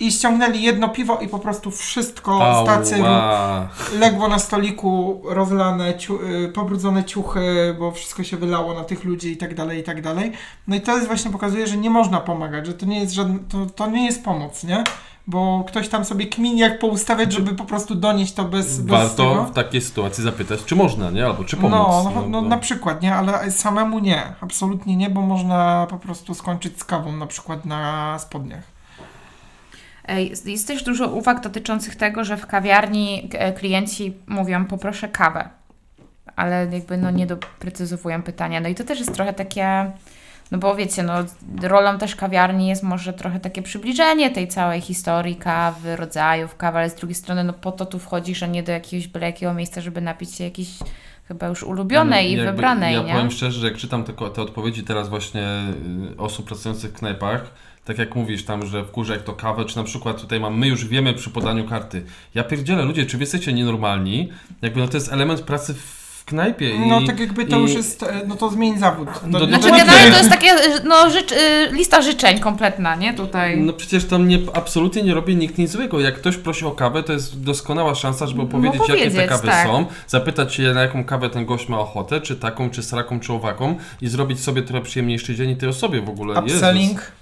[0.00, 3.68] I ściągnęli jedno piwo i po prostu wszystko z tacy Ała.
[3.98, 9.32] legło na stoliku, rozlane, ciu, y, pobrudzone ciuchy, bo wszystko się wylało na tych ludzi
[9.32, 10.32] i tak dalej, i tak dalej.
[10.68, 13.38] No i to jest właśnie pokazuje, że nie można pomagać, że to nie jest żadne,
[13.48, 14.84] to, to nie jest pomoc, nie?
[15.26, 19.30] Bo ktoś tam sobie kmini jak poustawiać, żeby po prostu donieść to bez, bez Warto
[19.30, 19.44] tego.
[19.44, 21.26] w takiej sytuacji zapytać, czy można, nie?
[21.26, 21.72] Albo czy pomóc.
[21.72, 26.34] No, no, no, na przykład, nie, ale samemu nie, absolutnie nie, bo można po prostu
[26.34, 28.71] skończyć z kawą na przykład na spodniach.
[30.18, 35.48] Jest jest też dużo uwag dotyczących tego, że w kawiarni e, klienci mówią poproszę kawę,
[36.36, 38.60] ale jakby no nie doprecyzowują pytania.
[38.60, 39.90] No i to też jest trochę takie,
[40.50, 41.14] no bo wiecie, no
[41.62, 46.90] rolą też kawiarni jest może trochę takie przybliżenie tej całej historii kawy, rodzajów kawy, ale
[46.90, 49.80] z drugiej strony no po to tu wchodzisz, a nie do jakiegoś byle jakiego miejsca,
[49.80, 50.68] żeby napić się jakiejś
[51.28, 53.12] chyba już ulubionej i Jakby- wybranej, Ja nie?
[53.12, 55.48] powiem szczerze, że jak czytam te, te odpowiedzi teraz właśnie
[56.12, 57.50] y, osób pracujących w knajpach,
[57.84, 60.66] tak jak mówisz tam, że wkurza jak to kawę, czy na przykład tutaj mam, my
[60.68, 62.04] już wiemy przy podaniu karty.
[62.34, 64.28] Ja pierdzielę, ludzie, czy wy jesteście nienormalni?
[64.62, 66.78] Jakby no to jest element pracy w knajpie i...
[66.88, 69.08] No tak jakby to i- już jest, e, no to zmień zawód.
[69.26, 70.48] No, To- no Znaczy to generalnie nie- to jest takie,
[70.84, 71.36] no życz, y,
[71.72, 73.14] lista życzeń kompletna, nie?
[73.14, 73.60] Tutaj.
[73.60, 76.00] No przecież tam nie, absolutnie nie robi nikt nic złego.
[76.00, 79.48] Jak ktoś prosi o kawę, to jest doskonała szansa, żeby opowiedzieć, jakie te No kawy
[79.48, 79.66] tak.
[79.66, 83.32] są, zapytać się, na jaką kawę ten gość ma ochotę, czy taką, czy sraką, czy
[83.32, 86.40] owaką i zrobić sobie trochę przyjemniejszy dzień i tej osobie w ogóle.
[86.40, 86.90] Upselling.
[86.92, 87.21] Jezus.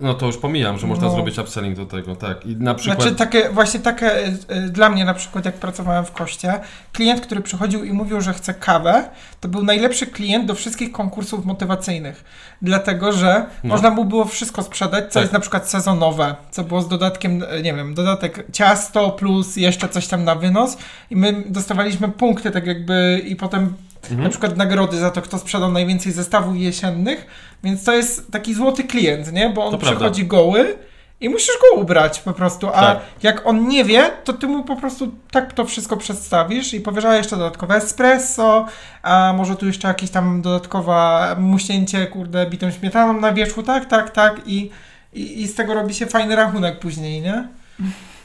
[0.00, 1.12] No to już pomijam, że można No.
[1.14, 2.46] zrobić upselling do tego, tak.
[2.46, 3.02] I na przykład...
[3.02, 6.60] Znaczy takie, właśnie takie, y, y, dla mnie na przykład jak pracowałem w Koście,
[6.92, 9.10] klient, który przychodził i mówił, że chce kawę,
[9.40, 12.24] to był najlepszy klient do wszystkich konkursów motywacyjnych.
[12.62, 13.68] Dlatego, że No.
[13.74, 15.22] można mu było wszystko sprzedać, co Tak.
[15.22, 19.88] jest na przykład sezonowe, co było z dodatkiem, y, nie wiem, dodatek ciasto plus jeszcze
[19.88, 20.76] coś tam na wynos
[21.10, 24.22] i my dostawaliśmy punkty tak jakby i potem Mhm.
[24.22, 27.26] na przykład nagrody za to, kto sprzedał najwięcej zestawów jesiennych,
[27.64, 29.50] więc to jest taki złoty klient, nie?
[29.50, 29.96] Bo on To prawda.
[29.96, 30.78] przychodzi goły
[31.20, 32.98] i musisz go ubrać po prostu, a Tak.
[33.22, 37.04] jak on nie wie, to ty mu po prostu tak to wszystko przedstawisz i powiesz,
[37.04, 38.66] a jeszcze dodatkowe espresso,
[39.02, 44.10] a może tu jeszcze jakieś tam dodatkowa muśnięcie, kurde, bitą śmietaną na wierzchu, tak, tak,
[44.10, 44.70] tak i,
[45.12, 47.48] i, i z tego robi się fajny rachunek później, nie?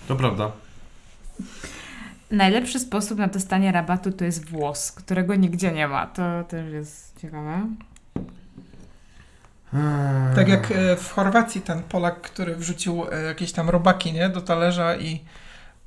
[0.07, 0.51] To prawda.
[2.31, 6.07] Najlepszy sposób na dostanie rabatu to jest włos, którego nigdzie nie ma.
[6.07, 7.67] To też jest ciekawe.
[10.35, 14.41] Tak jak e, w Chorwacji ten Polak, który wrzucił e, jakieś tam robaki, nie, do
[14.41, 15.19] talerza i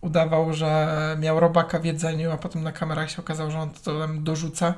[0.00, 3.98] udawał, że miał robaka w jedzeniu, a potem na kamerach się okazało, że on to
[4.00, 4.74] tam dorzuca.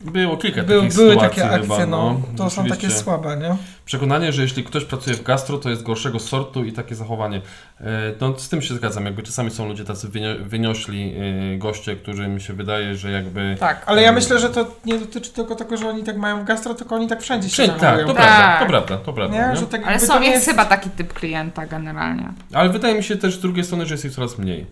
[0.00, 2.20] Było kilka Był, takich były sytuacji takie akcje, chyba, no.
[2.36, 3.56] To są takie słabe, nie?
[3.84, 7.40] Przekonanie, że jeśli ktoś pracuje w gastro, to jest gorszego sortu i takie zachowanie.
[7.80, 7.84] E,
[8.20, 11.14] No z tym się zgadzam, jakby czasami są ludzie tacy wynio- wyniośli
[11.54, 13.56] e, goście, którym mi się wydaje, że jakby...
[13.60, 16.44] Tak, ale ja myślę, że to nie dotyczy tylko tego, że oni tak mają w
[16.44, 18.06] gastro, tylko oni tak wszędzie się Wszędzie, tak, zachowują.
[18.08, 18.26] to Tak.
[18.26, 19.36] prawda, to prawda, to prawda.
[19.46, 19.52] Nie?
[19.54, 19.56] nie?
[19.60, 22.28] Że tak Ale są, nie jest chyba taki typ klienta generalnie.
[22.52, 24.66] Ale wydaje mi się też z drugiej strony, że jest ich coraz mniej.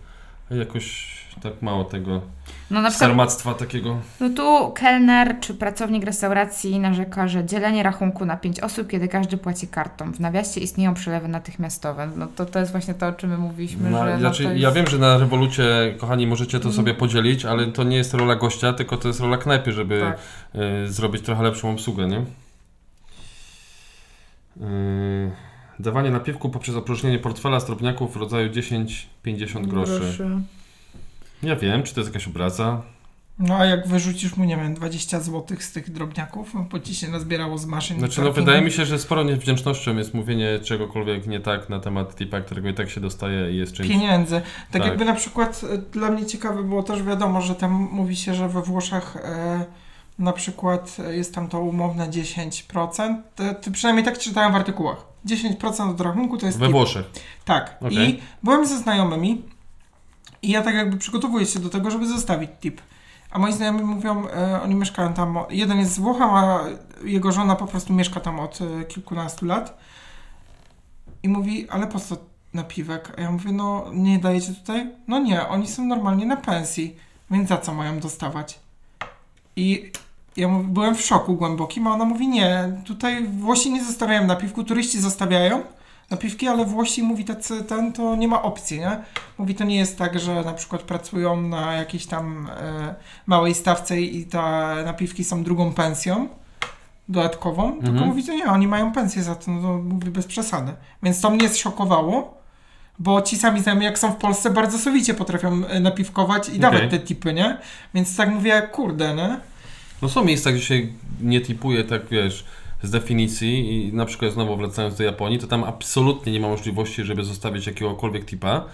[0.51, 1.07] Jakoś
[1.43, 2.21] tak mało tego
[2.71, 3.97] No na przykład, sarmactwa takiego.
[4.19, 9.37] no tu kelner czy pracownik restauracji narzeka, że dzielenie rachunku na pięć osób, kiedy każdy
[9.37, 10.11] płaci kartą.
[10.13, 12.09] W nawiasie istnieją przelewy natychmiastowe.
[12.15, 14.61] No to, to jest właśnie to, o czym my mówiliśmy, że no znaczy, to jest...
[14.61, 16.75] Ja wiem, że na rewolucie, kochani, możecie to Mm.
[16.75, 20.17] sobie podzielić, ale to nie jest rola gościa, tylko to jest rola knajpy, żeby Tak.
[20.85, 22.17] y, zrobić trochę lepszą obsługę, nie?
[24.57, 25.31] Y,
[25.79, 30.17] dawanie napiwku poprzez opróżnienie portfela z drobniaków w rodzaju 10-50 groszy.
[31.43, 32.81] Ja wiem, czy to jest jakaś obraza.
[33.39, 36.95] No a jak wyrzucisz mu, nie wiem, 20 zł z tych drobniaków, no, bo ci
[36.95, 37.99] się nazbierało z maszyn.
[37.99, 42.15] Znaczy, no wydaje mi się, że sporo niewdzięcznością jest mówienie czegokolwiek nie tak na temat
[42.15, 43.89] tipa, którego i tak się dostaje i jest czymś...
[43.89, 44.41] pieniędzy.
[44.71, 44.85] Tak, Tak.
[44.85, 48.49] jakby na przykład e, dla mnie ciekawe było też wiadomo, że tam mówi się, że
[48.49, 49.65] we Włoszech e,
[50.19, 53.15] na przykład e, jest tam to umowne 10%.
[53.35, 54.97] To, to przynajmniej tak czytałem w artykułach.
[55.25, 56.75] 10% od rachunku to jest We tip.
[56.75, 57.05] Włoszech.
[57.45, 57.77] Tak.
[57.81, 58.09] Okej.
[58.09, 59.41] I byłem ze znajomymi
[60.41, 62.81] i ja tak jakby przygotowuję się do tego, żeby zostawić tip.
[63.31, 66.59] A moi znajomi mówią, e, oni mieszkają tam, jeden jest z Włocha, a
[67.03, 69.77] jego żona po prostu mieszka tam od e, kilkunastu lat.
[71.23, 72.17] I mówi, ale po co
[72.53, 73.13] napiwek.
[73.17, 74.91] A ja mówię, no nie dajecie tutaj?
[75.07, 76.95] No nie, oni są normalnie na pensji,
[77.31, 78.59] więc za co mają dostawać?
[79.55, 79.91] I
[80.37, 85.01] ja byłem w szoku głębokim, a ona mówi, nie, tutaj Włosi nie zostawiają napiwku, turyści
[85.01, 85.63] zostawiają
[86.09, 88.97] napiwki, ale Włosi mówi tacy, ten, to nie ma opcji, nie?
[89.37, 92.95] Mówi, to nie jest tak, że na przykład pracują na jakiejś tam e,
[93.25, 94.37] małej stawce i te
[94.85, 96.27] napiwki są drugą pensją
[97.09, 98.07] dodatkową, tylko Mhm.
[98.07, 100.73] mówi, to nie, oni mają pensję za to, no to mówi bez przesady.
[101.03, 102.37] Więc to mnie zszokowało,
[102.99, 106.77] bo ci sami znajomi, jak są w Polsce, bardzo sowicie potrafią e, napiwkować i dawać
[106.83, 106.89] Okej.
[106.89, 107.57] te tipy, nie?
[107.93, 109.39] Więc tak mówię, kurde, nie?
[110.01, 110.81] No są miejsca, gdzie się
[111.21, 112.45] nie tipuje, tak wiesz,
[112.83, 117.03] z definicji i na przykład znowu wracając do Japonii, to tam absolutnie nie ma możliwości,
[117.03, 118.65] żeby zostawić jakiegokolwiek tipa.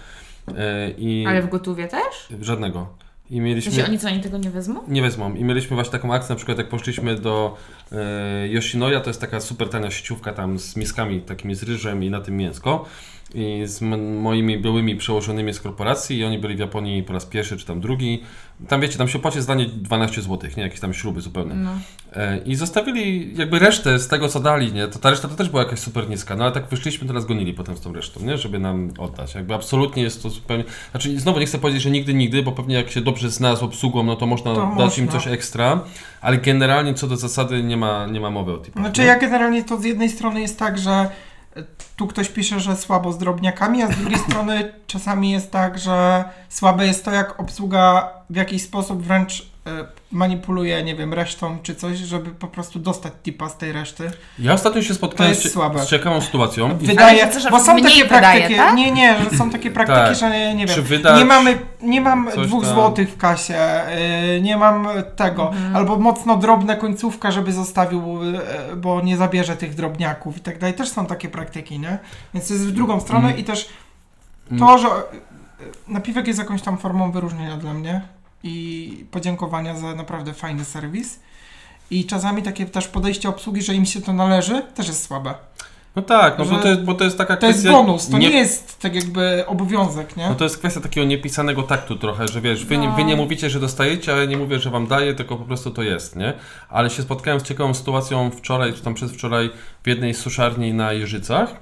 [0.56, 2.28] E, I Ale w gotówie też?
[2.40, 2.86] żadnego.
[3.30, 3.72] I mieliśmy.
[3.72, 4.80] sensie oni co, oni tego nie wezmą?
[4.88, 5.34] Nie wezmą.
[5.34, 7.56] I mieliśmy właśnie taką akcję, na przykład jak poszliśmy do
[8.50, 12.20] Yoshinoya, to jest taka super tania sieciówka tam z miskami takimi z ryżem i na
[12.20, 12.84] tym mięsko.
[13.34, 13.80] I z
[14.20, 17.80] moimi byłymi przełożonymi z korporacji i oni byli w Japonii po raz pierwszy czy tam
[17.80, 18.22] drugi.
[18.68, 20.62] Tam wiecie, tam się płaci zdanie 12 zł, nie?
[20.62, 21.54] Jakieś tam śruby zupełne.
[21.54, 21.70] No.
[22.12, 24.88] E, I zostawili jakby resztę z tego, co dali, nie?
[24.88, 27.54] To ta reszta to też była jakaś super niska, no ale tak wyszliśmy, teraz gonili
[27.54, 28.38] potem z tą resztą, nie?
[28.38, 29.34] Żeby nam oddać.
[29.34, 30.64] Jakby absolutnie jest to zupełnie...
[30.90, 33.62] Znaczy znowu nie chcę powiedzieć, że nigdy, nigdy, bo pewnie jak się dobrze zna z
[33.62, 35.20] obsługą, no to można To dać im można.
[35.20, 35.80] coś ekstra,
[36.20, 38.82] ale generalnie co do zasady nie ma, nie ma mowy o typach.
[38.82, 39.06] Znaczy nie?
[39.06, 41.10] ja generalnie to z jednej strony jest tak, że
[41.96, 46.24] tu ktoś pisze, że słabo z drobniakami, a z drugiej strony czasami jest tak, że
[46.48, 49.53] słabe jest to, jak obsługa w jakiś sposób wręcz
[50.12, 54.10] manipuluje, nie wiem, resztą czy coś, żeby po prostu dostać tipa z tej reszty.
[54.38, 55.84] Ja ostatnio się spotkałem z, słabe.
[55.84, 56.78] z ciekawą sytuacją.
[56.80, 58.74] i- Wydaje, że bo są takie wydaje, praktyki, tak?
[58.74, 60.14] nie, nie, że są takie praktyki, Tak.
[60.16, 62.74] że nie, nie wiem, wydać nie mamy, nie mam dwóch tam?
[62.74, 63.58] złotych w kasie,
[64.34, 65.76] yy, nie mam tego, Mhm.
[65.76, 68.40] albo mocno drobne końcówka, żeby zostawił, yy,
[68.76, 70.74] bo nie zabierze tych drobniaków i tak dalej.
[70.74, 71.98] Też są takie praktyki, nie?
[72.34, 73.40] Więc to jest w drugą stronę Mm.
[73.40, 73.68] i też
[74.50, 74.60] Mm.
[74.60, 74.92] to, że yy,
[75.88, 78.00] napiwek jest jakąś tam formą wyróżnienia dla mnie
[78.44, 81.20] i podziękowania za naprawdę fajny serwis.
[81.90, 85.34] I czasami takie też podejście obsługi, że im się to należy, też jest słabe.
[85.96, 87.78] No tak, no bo to, jest, bo to jest taka To jest kwestia...
[87.78, 90.28] bonus, to nie, jest tak jakby obowiązek, nie?
[90.28, 92.96] No to jest kwestia takiego niepisanego taktu trochę, że wiesz, wy, nie, No.
[92.96, 95.82] wy nie mówicie, że dostajecie, ale nie mówię, że wam daję, tylko po prostu to
[95.82, 96.32] jest, nie?
[96.68, 99.50] Ale się spotkałem z ciekawą sytuacją wczoraj, czy tam przedwczoraj
[99.84, 101.54] w jednej z suszarni na Jeżycach,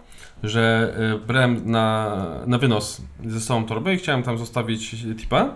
[0.42, 2.16] że y, brałem na,
[2.46, 5.48] na wynos ze sobą torbę i chciałem tam zostawić tipa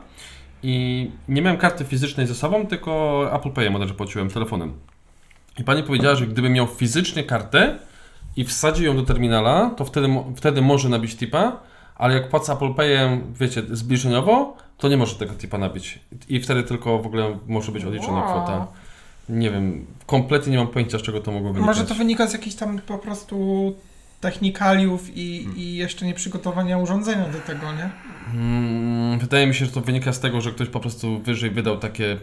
[0.63, 4.73] i nie miałem karty fizycznej ze sobą, tylko Apple Payem bodajże płaciłem telefonem.
[5.59, 7.79] I pani powiedziała, że gdybym miał fizycznie kartę
[8.37, 11.61] i wsadził ją do terminala, to wtedy, wtedy może nabić tipa,
[11.97, 15.99] ale jak płacę Apple Payem, wiecie, zbliżeniowo, to nie może tego tipa nabić.
[16.29, 18.25] I wtedy tylko w ogóle może być odliczona Wow.
[18.25, 18.67] kwota.
[19.29, 21.77] Nie wiem, kompletnie nie mam pojęcia, z czego to mogło wynikać.
[21.77, 23.75] Może to wynika z jakichś tam po prostu
[24.31, 25.59] technikaliów i, Hmm.
[25.59, 27.91] i jeszcze nieprzygotowania urządzenia do tego, nie?
[28.35, 31.79] Mm, Wydaje mi się, że to wynika z tego, że ktoś po prostu wyżej wydał
[31.79, 32.17] takie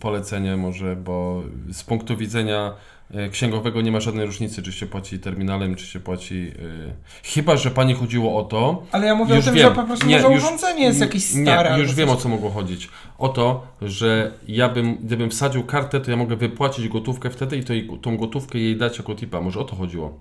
[0.00, 1.42] polecenie może, bo
[1.72, 2.72] z punktu widzenia
[3.14, 6.52] e, księgowego nie ma żadnej różnicy, czy się płaci terminalem, czy się płaci...
[6.88, 6.92] e,
[7.24, 9.68] Chyba, że pani chodziło o to, Ale ja mówię Już o tym, wiem.
[9.68, 11.72] że po prostu Nie, może już- urządzenie jest jakieś stare.
[11.76, 12.22] Nie, już wiem o coś.
[12.22, 12.88] co mogło chodzić.
[13.18, 17.64] O to, że ja bym, gdybym wsadził kartę, to ja mogę wypłacić gotówkę wtedy i
[17.64, 19.40] to jej, tą gotówkę jej dać jako tipa.
[19.40, 20.18] Może o to chodziło.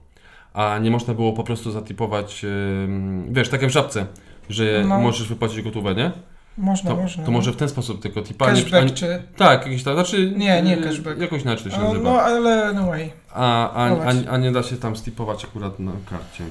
[0.54, 2.46] A nie można było po prostu zatipować,
[3.30, 4.06] wiesz, tak jak w żabce,
[4.50, 5.00] że No.
[5.00, 6.12] możesz wypłacić gotówę, nie?
[6.58, 7.24] Można, To, można.
[7.24, 8.46] to może w ten sposób tylko tipa.
[8.46, 9.24] Cashback nie- czy...
[9.38, 10.34] Tak, jakiś tam, znaczy...
[10.38, 11.20] Nie, nie cashback.
[11.22, 12.04] Jakoś inaczej się No, nazywa.
[12.12, 13.12] no ale no way.
[13.34, 16.44] A, a, a, a nie da się tam stipować akurat na karcie.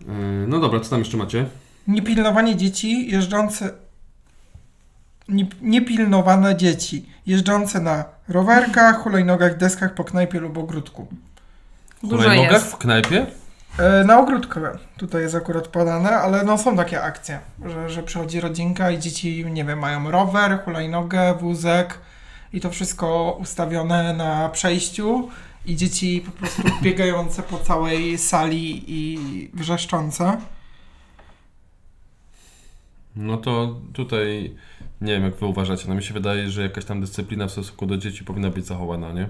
[0.00, 0.06] Yy,
[0.48, 1.46] No dobra, co tam jeszcze macie?
[1.88, 3.70] Niepilnowanie dzieci jeżdżące...
[5.28, 11.06] Nie- Niepilnowane dzieci jeżdżące na rowerkach, hulajnogach, deskach po knajpie lub ogródku.
[12.02, 12.66] Dużo Hulajnogach jest.
[12.66, 13.26] w knajpie?
[13.78, 14.60] E, na ogródku
[14.96, 19.44] tutaj jest akurat podane, ale no są takie akcje, że, że przychodzi rodzinka i dzieci,
[19.50, 21.98] nie wiem, mają rower, hulajnogę, wózek
[22.52, 25.28] i to wszystko ustawione na przejściu
[25.66, 29.18] i dzieci po prostu biegające po całej sali i
[29.54, 30.36] wrzeszczące.
[33.16, 34.54] No to tutaj
[35.02, 35.84] nie wiem jak wy uważacie.
[35.88, 39.12] No mi się wydaje, że jakaś tam dyscyplina w stosunku do dzieci powinna być zachowana,
[39.12, 39.28] nie?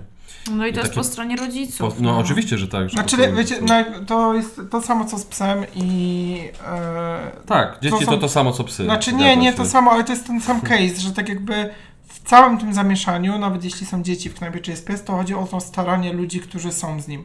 [0.50, 2.00] No i I to jest takie- po stronie Po, rodziców.
[2.00, 2.88] no oczywiście, że tak.
[2.88, 6.38] Że Znaczy, prostu- wiecie, no, to jest to samo co z psem i...
[6.66, 8.84] E, Tak, dzieci to to są- to samo co psy.
[8.84, 9.56] Znaczy nie, nie się.
[9.56, 11.70] to samo, ale to jest ten sam case, że tak jakby
[12.06, 15.34] w całym tym zamieszaniu, nawet jeśli są dzieci w knajpie czy jest pies, to chodzi
[15.34, 17.24] o to staranie ludzi, którzy są z nim.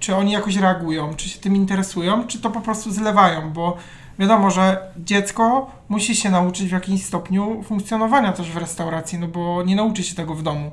[0.00, 3.76] Czy oni jakoś reagują, czy się tym interesują, czy to po prostu zlewają, bo
[4.18, 9.62] wiadomo, że dziecko musi się nauczyć w jakimś stopniu funkcjonowania też w restauracji, no bo
[9.62, 10.70] nie nauczy się tego w domu.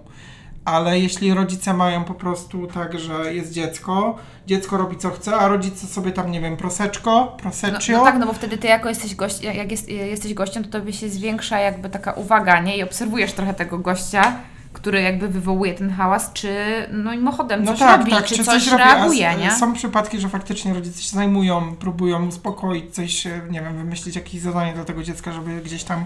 [0.66, 4.16] ale jeśli rodzice mają po prostu tak, że jest dziecko,
[4.48, 8.18] dziecko robi co chce, a rodzice sobie tam, nie wiem, proseczko, No, proseccio, no tak,
[8.20, 11.60] no bo wtedy ty jako jesteś gość, jak jest, jesteś gościem, to tobie się zwiększa
[11.60, 12.78] jakby taka uwaga, nie?
[12.78, 14.36] I obserwujesz trochę tego gościa,
[14.76, 16.50] który jakby wywołuje ten hałas, czy
[16.92, 19.52] no mimochodem coś robi, czy, coś, robi, a reaguje, nie?
[19.52, 24.74] Są przypadki, że faktycznie rodzice się zajmują, próbują uspokoić coś, nie wiem, wymyślić jakieś zadanie
[24.74, 26.06] dla tego dziecka, żeby gdzieś tam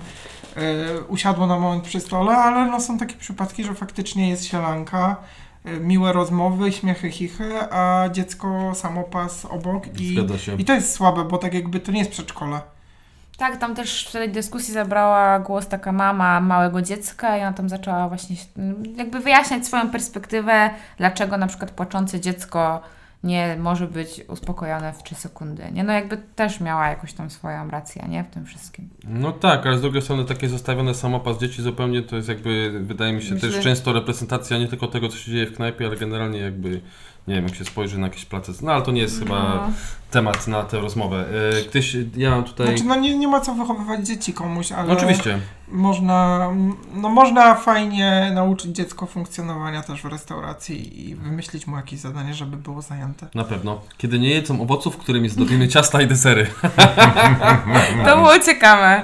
[0.55, 5.15] e, usiadło na moment przy stole, ale no są takie przypadki, że faktycznie jest sielanka,
[5.65, 10.17] e, miłe rozmowy, śmiechy, chichy, a dziecko samopas obok i,
[10.57, 12.61] i to jest słabe, bo tak jakby to nie jest przedszkole.
[13.39, 17.69] Tak, tam też w tej dyskusji zabrała głos taka mama małego dziecka i ona tam
[17.69, 22.81] zaczęła właśnie mm, jakby wyjaśniać swoją perspektywę, dlaczego na przykład płaczące dziecko
[23.23, 25.63] nie może być uspokojone w 3 sekundy.
[25.71, 28.23] Nie, no jakby też miała jakąś tam swoją rację, nie?
[28.23, 28.89] W tym wszystkim.
[29.03, 33.13] No tak, ale z drugiej strony takie zostawione samopas dzieci zupełnie to jest jakby, wydaje
[33.13, 35.97] mi się, Myślę- też często reprezentacja nie tylko tego, co się dzieje w knajpie, ale
[35.97, 36.81] generalnie jakby,
[37.27, 39.73] nie wiem, jak się spojrzy na jakieś place, no ale to nie jest chyba No.
[40.11, 41.25] Temat na tę rozmowę.
[41.59, 42.67] E, Ktoś, ja mam tutaj...
[42.67, 46.49] Znaczy, no nie, nie ma co wychowywać dzieci komuś, ale no oczywiście, można,
[46.93, 52.57] no można fajnie nauczyć dziecko funkcjonowania też w restauracji i wymyślić mu jakieś zadanie, żeby
[52.57, 53.27] było zajęte.
[53.35, 53.81] na pewno.
[53.97, 56.47] Kiedy nie jedzą owoców, którymi zdobimy ciasta i desery.
[58.05, 59.01] To było ciekawe.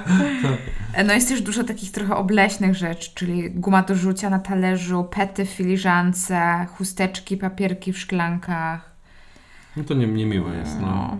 [1.06, 5.44] No jest też dużo takich trochę obleśnych rzeczy, czyli guma do rzucia na talerzu, pety
[5.44, 8.95] w filiżance, chusteczki, papierki w szklankach.
[9.76, 10.86] No to nie, niemiłe jest, no.
[10.86, 11.18] No.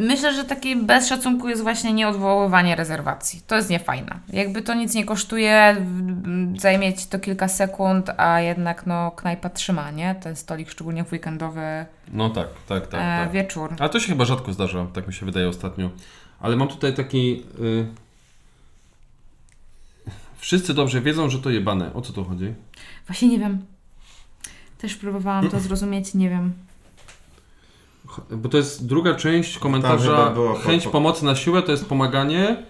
[0.00, 3.40] Myślę, że taki bez szacunku jest właśnie nieodwoływanie rezerwacji.
[3.46, 4.18] To jest niefajne.
[4.32, 5.76] Jakby to nic nie kosztuje,
[6.58, 10.14] zajmie ci to kilka sekund, a jednak no knajpa trzyma, nie?
[10.14, 13.32] Ten stolik, szczególnie w weekendowy No tak, tak, tak, e, tak.
[13.32, 13.74] wieczór.
[13.78, 15.90] Ale to się chyba rzadko zdarza, tak mi się wydaje ostatnio.
[16.40, 17.44] Ale mam tutaj taki...
[17.60, 17.86] Y...
[20.36, 21.94] Wszyscy dobrze wiedzą, że to jebane.
[21.94, 22.54] O co tu chodzi?
[23.06, 23.73] Właśnie nie wiem.
[24.84, 26.52] Też próbowałam to zrozumieć, nie wiem.
[28.30, 30.34] Bo to jest druga część komentarza.
[30.64, 32.62] Chęć po- pomocy na siłę to jest pomaganie,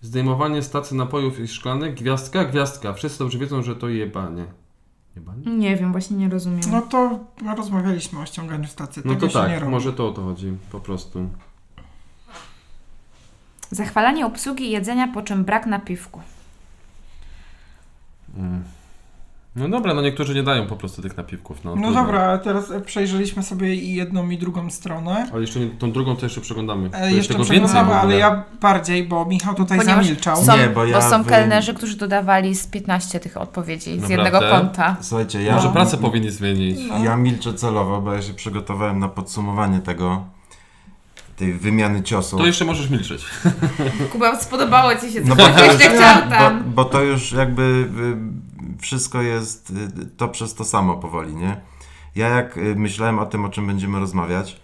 [0.00, 2.92] zdejmowanie stacy napojów i szklanek, gwiazdka, gwiazdka.
[2.92, 4.44] Wszyscy dobrze wiedzą, że to jebanie.
[5.16, 5.42] Jebanie?
[5.46, 6.60] Nie wiem, właśnie nie rozumiem.
[6.70, 7.20] No to
[7.56, 9.02] rozmawialiśmy o ściąganiu stacji.
[9.04, 9.70] No to się nie tak, robi.
[9.70, 11.28] może to o to chodzi, po prostu.
[13.70, 16.20] Zachwalanie obsługi i jedzenia, po czym brak napiwku.
[18.36, 18.64] Mm.
[19.56, 21.64] No dobra, no niektórzy nie dają po prostu tych napiwków.
[21.64, 25.28] No, No dobra, ale teraz e, przejrzeliśmy sobie i jedną i drugą stronę.
[25.32, 26.88] Ale jeszcze nie, tą drugą to jeszcze przeglądamy.
[26.90, 30.44] Bo E, jeszcze tego więcej w przeglądamy, ale ja bardziej, bo Michał tutaj Ponieważ zamilczał.
[30.44, 34.02] Są, Nie, bo, bo ja są wy- kelnerzy, którzy dodawali z 15 tych odpowiedzi z
[34.02, 34.14] Naprawdę?
[34.24, 34.96] jednego konta.
[35.00, 36.78] Słuchajcie, ja, Może pracę powinni zmienić.
[37.04, 40.24] ja milczę celowo, bo ja się przygotowałem na podsumowanie tego,
[41.36, 42.40] tej wymiany ciosów.
[42.40, 43.24] To jeszcze możesz milczeć.
[44.12, 46.62] Kuba, spodobało Ci się, co No no, bo to, już, jeszcze chciał bo, tam.
[46.74, 48.49] bo to już jakby y,
[48.80, 51.60] wszystko jest y, to przez to samo powoli, nie?
[52.14, 54.60] Ja jak y, myślałem o tym, o czym będziemy rozmawiać,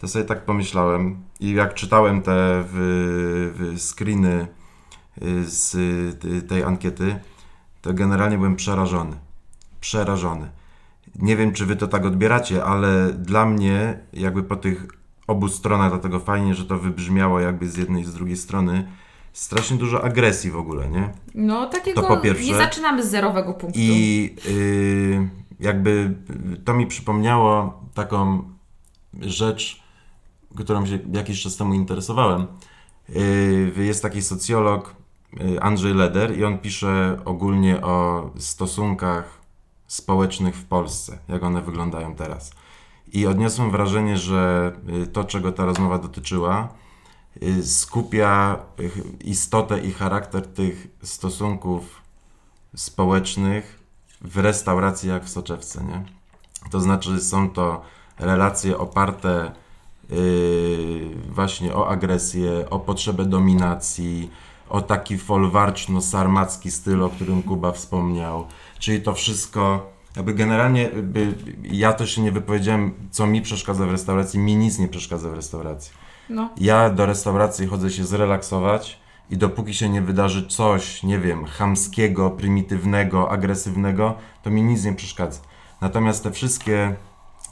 [0.00, 2.74] to sobie tak pomyślałem i jak czytałem te w,
[3.54, 4.46] w screeny
[5.22, 7.20] y, z tej ankiety,
[7.82, 9.16] to generalnie byłem przerażony.
[9.80, 10.50] Przerażony.
[11.14, 14.86] Nie wiem, czy wy to tak odbieracie, ale dla mnie jakby po tych
[15.26, 18.88] obu stronach, dlatego fajnie, że to wybrzmiało jakby z jednej i z drugiej strony,
[19.36, 21.12] strasznie dużo agresji w ogóle, nie?
[21.34, 22.44] No takiego, To po pierwsze.
[22.44, 23.78] nie zaczynamy z zerowego punktu.
[23.82, 25.28] I y,
[25.60, 26.14] jakby
[26.64, 28.42] to mi przypomniało taką
[29.20, 29.82] rzecz,
[30.56, 32.46] którą się jakiś czas temu interesowałem.
[33.16, 34.94] Y, jest taki socjolog
[35.40, 39.40] y, Andrzej Leder i on pisze ogólnie o stosunkach
[39.86, 42.52] społecznych w Polsce, jak one wyglądają teraz.
[43.12, 44.72] I odniosłem wrażenie, że
[45.02, 46.68] y, to, czego ta rozmowa dotyczyła,
[47.62, 48.90] skupia y,
[49.24, 52.02] istotę i charakter tych stosunków
[52.76, 53.78] społecznych
[54.20, 56.04] w restauracji jak w soczewce, nie?
[56.70, 57.82] To znaczy są to
[58.18, 59.52] relacje oparte
[60.10, 64.30] yy, właśnie o agresję, o potrzebę dominacji,
[64.68, 68.46] o taki folwarczno-sarmacki styl, o którym Kuba wspomniał.
[68.78, 73.90] Czyli to wszystko, jakby generalnie by, ja też się nie wypowiedziałem, co mi przeszkadza w
[73.90, 76.05] restauracji, mi nic nie przeszkadza w restauracji.
[76.30, 76.50] No.
[76.56, 79.00] Ja do restauracji chodzę się zrelaksować
[79.30, 84.92] i dopóki się nie wydarzy coś, nie wiem, chamskiego, prymitywnego, agresywnego, to mi nic nie
[84.92, 85.40] przeszkadza.
[85.80, 86.94] Natomiast te wszystkie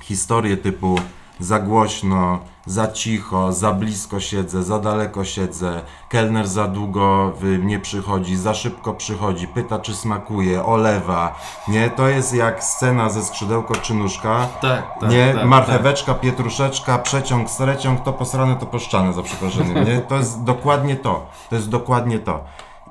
[0.02, 0.98] historie typu
[1.40, 7.78] za głośno, za cicho, za blisko siedzę, za daleko siedzę, kelner za długo y, nie
[7.78, 11.34] przychodzi, za szybko przychodzi, pyta czy smakuje, olewa,
[11.68, 11.90] nie?
[11.90, 15.10] To jest jak scena ze skrzydełko czy nóżka, Tak, tak.
[15.10, 20.00] nie, tak, marcheweczka, pietruszeczka, przeciąg, sreciąg, to posrane, to poszczane, za przeproszeniem, nie?
[20.00, 21.26] To jest dokładnie to.
[21.50, 22.44] To jest dokładnie to.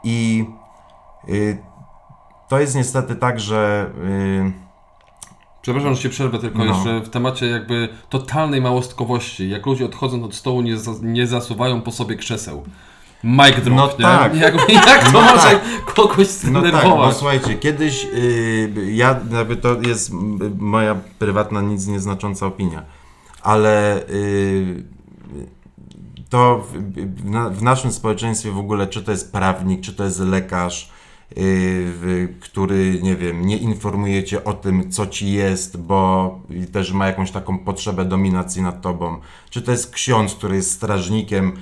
[0.03, 0.45] I
[1.29, 1.57] y,
[2.47, 3.89] to jest niestety tak, że
[4.43, 4.62] yy,
[5.63, 6.65] Przepraszam, że się przerwę tylko No.
[6.65, 9.49] jeszcze w temacie jakby totalnej małostkowości.
[9.49, 12.63] Jak ludzie odchodząc od stołu nie, nie zasuwają po sobie krzeseł.
[13.23, 14.03] Mic drop, No nie?
[14.17, 14.35] tak.
[14.35, 15.61] Jak, jak to No może tak.
[15.93, 17.15] kogoś No tak, bo zdenerwować?
[17.17, 20.11] słuchajcie, kiedyś yy, ja, jakby to jest
[20.59, 22.83] moja prywatna, nic nieznacząca opinia,
[23.41, 24.83] ale yy,
[26.29, 26.77] to w,
[27.21, 30.89] w, na, w naszym społeczeństwie w ogóle, czy to jest prawnik, czy to jest lekarz,
[32.39, 36.39] który, nie wiem, nie informuje cię o tym, co ci jest, bo
[36.71, 39.17] też ma jakąś taką potrzebę dominacji nad tobą,
[39.49, 41.53] czy to jest ksiądz, który jest strażnikiem,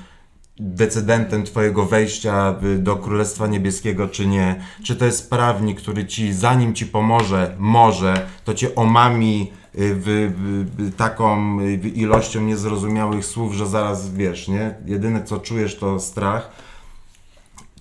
[0.61, 4.63] decydentem Twojego wejścia y, do Królestwa Niebieskiego, czy nie?
[4.83, 10.33] Czy to jest prawnik, który Ci, zanim Ci pomoże, może, to Cię omami y, w,
[10.77, 14.75] w, taką y, ilością niezrozumiałych słów, że zaraz wiesz, nie?
[14.85, 16.70] Jedyne co czujesz to strach.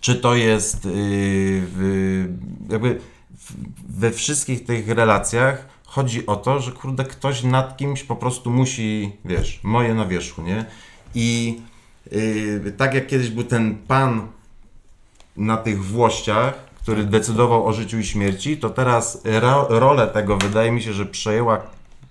[0.01, 2.28] Czy to jest y,
[2.68, 3.01] jakby
[3.88, 9.12] we wszystkich tych relacjach chodzi o to, że kurde, ktoś nad kimś po prostu musi,
[9.24, 10.64] wiesz, moje na wierzchu, nie?
[11.14, 11.61] I
[12.12, 14.28] Yy, tak jak kiedyś był ten pan
[15.36, 20.72] na tych włościach, który decydował o życiu i śmierci, to teraz ro, rolę tego wydaje
[20.72, 21.61] mi się, że przejęła,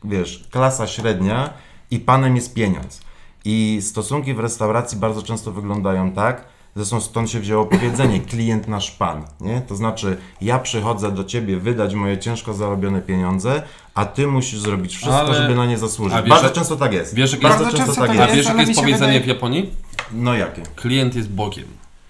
[0.03, 1.53] wiesz, klasa średnia
[1.91, 3.01] i panem jest pieniądz.
[3.45, 6.45] I stosunki w restauracji bardzo często wyglądają tak,
[6.85, 9.61] zresztą stąd się wzięło powiedzenie klient nasz pan, nie?
[9.61, 13.61] To znaczy ja przychodzę do ciebie wydać moje ciężko zarobione pieniądze,
[13.95, 16.17] a ty musisz zrobić wszystko, Ale- żeby na nie zasłużyć.
[16.17, 17.15] Wiesz, bardzo często tak jest.
[17.15, 18.35] wiesz, bardzo jest- często Bardzo tak często A jest.
[18.37, 19.69] wiesz, jakie jest powiedzenie wydaje- w Japonii?
[20.13, 20.61] No jakie?
[20.75, 21.65] Klient jest Bogiem.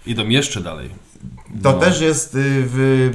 [0.05, 0.89] Idą jeszcze dalej.
[1.63, 1.79] To No.
[1.79, 3.11] też jest y, w,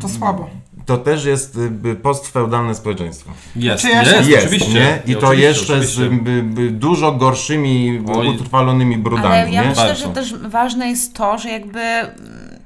[0.00, 0.50] To słabo.
[0.90, 3.30] To też jest y, postfeudalne społeczeństwo.
[3.56, 4.74] Jest, jest, się- Jest, oczywiście.
[4.74, 5.02] nie?
[5.06, 6.24] I to oczywiście, jeszcze z oczywiście.
[6.24, 8.28] by, by dużo gorszymi, Oj.
[8.28, 9.68] utrwalonymi brudami, Ale ja nie?
[9.68, 10.06] myślę, Bardzo.
[10.08, 12.10] że też ważne jest to, że jakby mm,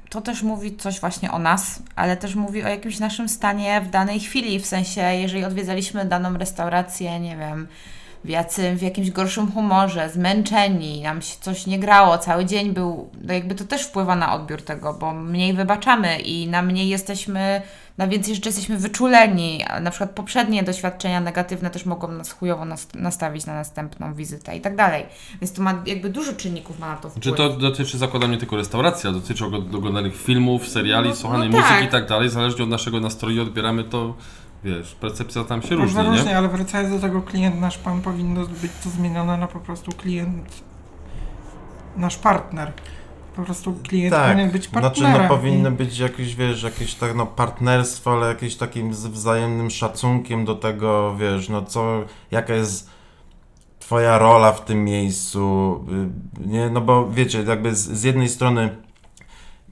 [0.09, 3.89] to też mówi coś właśnie o nas, ale też mówi o jakimś naszym stanie w
[3.89, 7.67] danej chwili, w sensie jeżeli odwiedzaliśmy daną restaurację, nie wiem,
[8.29, 13.33] jacy, w jakimś gorszym humorze, zmęczeni, nam się coś nie grało, cały dzień był, no
[13.33, 17.61] jakby to też wpływa na odbiór tego, bo mniej wybaczamy i na mniej jesteśmy,
[17.97, 22.87] na więcej rzeczy jesteśmy wyczuleni, na przykład poprzednie doświadczenia negatywne też mogą nas chujowo nas,
[22.95, 25.05] nastawić na następną wizytę i tak dalej.
[25.41, 27.23] Więc to ma jakby dużo czynników ma na to wpływ.
[27.23, 31.49] Czy to dotyczy, zakładam, nie tylko restauracji, a dotyczy og- oglądanych filmów, seriali, No- słuchanej
[31.49, 31.85] no muzyki tak.
[31.85, 32.29] i tak dalej.
[32.29, 34.15] Zależnie od naszego nastroju odbieramy to,
[34.65, 36.09] wiesz, percepcja tam się różni, Różnie, nie?
[36.09, 39.91] różnie, ale wracając do tego klient nasz pan, powinno być to zmienione na po prostu
[39.91, 40.63] klient
[41.97, 42.71] nasz partner.
[43.35, 45.21] Po prostu klient Tak, powinien być znaczy partnerem.
[45.21, 49.69] no powinno i- być jakieś, wiesz, jakieś tak, no partnerstwo, ale jakieś takim z wzajemnym
[49.69, 52.89] szacunkiem do tego, wiesz, no co, jaka jest
[53.79, 55.39] twoja rola w tym miejscu,
[56.43, 58.75] y, nie, no bo wiecie, jakby z, z jednej strony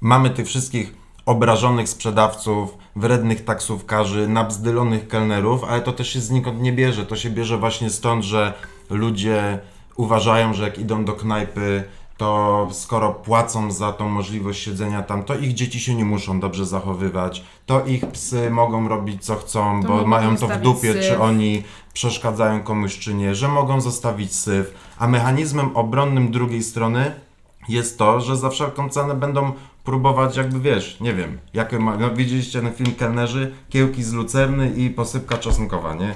[0.02, 6.74] mamy tych wszystkich obrażonych sprzedawców, wrednych taksówkarzy, nabzdylonych kelnerów, ale to też się znikąd nie
[6.74, 7.06] bierze.
[7.06, 8.54] To się bierze właśnie stąd, że
[8.90, 9.60] ludzie
[9.96, 11.84] uważają, że jak idą do knajpy,
[12.18, 16.66] to skoro płacą za tą możliwość siedzenia tam, to ich dzieci się nie muszą dobrze
[16.66, 21.06] zachowywać, to ich psy mogą robić co chcą, To bo mają to w dupie, syf.
[21.06, 21.64] czy oni
[21.94, 27.12] przeszkadzają komuś, czy nie, że mogą zostawić syf, a mechanizmem obronnym drugiej strony
[27.70, 29.52] jest to, że za wszelką cenę będą
[29.84, 34.72] próbować jakby, wiesz, nie wiem, jakie ma, no widzieliście ten film Kelnerzy, kiełki z lucerny
[34.76, 36.16] i posypka czosnkowa, nie?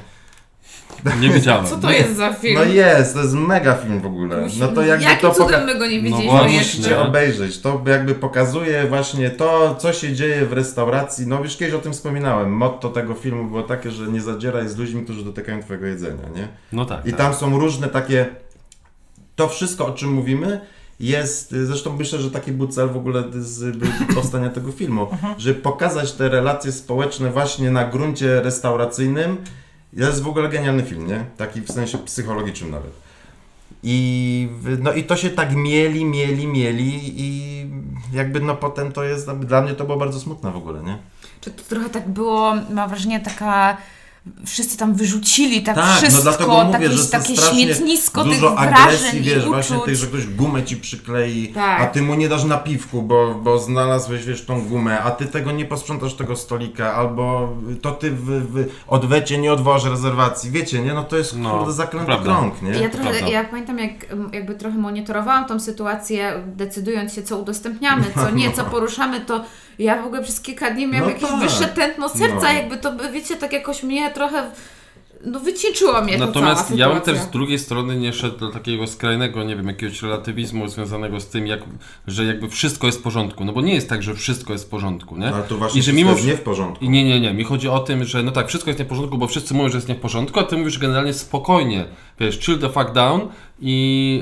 [1.19, 1.65] Nie wiedziałem.
[1.65, 2.55] Co to jest za film?
[2.55, 4.47] No jest, to jest mega film w ogóle.
[4.59, 6.57] No to jakby Jakim to cudem poka- my go nie No widzieliśmy?
[6.57, 7.61] Musicie obejrzeć.
[7.61, 11.27] To jakby pokazuje właśnie to, co się dzieje w restauracji.
[11.27, 12.51] No już kiedyś o tym wspominałem.
[12.51, 16.47] Motto tego filmu było takie, że nie zadzieraj z ludźmi, którzy dotykają twojego jedzenia, nie?
[16.73, 17.05] No tak.
[17.05, 17.17] I tak.
[17.17, 18.25] tam są różne takie.
[19.35, 20.61] To wszystko, o czym mówimy,
[20.99, 21.51] jest.
[21.51, 23.77] Zresztą myślę, że taki był cel w ogóle z
[24.15, 29.37] powstania tego filmu, żeby pokazać te relacje społeczne właśnie na gruncie restauracyjnym.
[29.93, 31.25] Jest w ogóle genialny film, nie?
[31.37, 32.91] Taki w sensie psychologicznym nawet.
[33.83, 37.47] I, no i to się tak mieli, mieli, mieli i
[38.13, 40.97] jakby no potem to jest, dla mnie to było bardzo smutne w ogóle, nie?
[41.41, 43.77] Czy to trochę tak było, mam wrażenie, taka...
[44.45, 48.49] Wszyscy tam wyrzucili tak, Tak, no wszystko, dlatego mówię, takie, że takie śmietnisko tych Dużo
[48.55, 49.47] wrażeń agresji, wiesz, uczuć.
[49.49, 51.81] właśnie tych, że ktoś gumę ci przyklei, Tak.
[51.81, 55.51] a ty mu nie dasz napiwku, bo, bo znalazłeś, wiesz, tą gumę, a ty tego
[55.51, 60.93] nie posprzątasz tego stolika, albo to ty w, w odwecie nie odwołasz rezerwacji, wiecie, nie?
[60.93, 62.25] No to jest, No, kurde, zaklęty prawda.
[62.25, 62.69] krąg, nie?
[62.71, 63.27] Ja, trochę, prawda.
[63.29, 63.91] ja pamiętam, jak
[64.33, 69.43] jakby trochę monitorowałam tą sytuację, decydując się, co udostępniamy, co nie, co poruszamy, to
[69.79, 71.39] ja w ogóle przez kilka dni miałam No jakieś tak.
[71.39, 72.53] wyższe tętno serca, No.
[72.53, 74.51] jakby to, wiecie, tak jakoś mnie trochę
[75.25, 78.49] no wycieńczyło mnie to Natomiast cała ja bym też z drugiej strony nie szedł do
[78.51, 81.59] takiego skrajnego, nie wiem, jakiegoś relatywizmu związanego z tym, jak,
[82.07, 83.45] że jakby wszystko jest w porządku.
[83.45, 85.27] No bo nie jest tak, że wszystko jest w porządku, nie?
[85.33, 86.85] Ale to właśnie I że mimo jest nie w porządku.
[86.85, 87.33] I nie, nie, nie.
[87.33, 89.69] Mi chodzi o tym, że no tak, wszystko jest nie w porządku, bo wszyscy mówią,
[89.69, 91.85] że jest nie w porządku, a ty mówisz generalnie spokojnie,
[92.19, 93.21] wiesz, chill the fuck down
[93.61, 94.21] i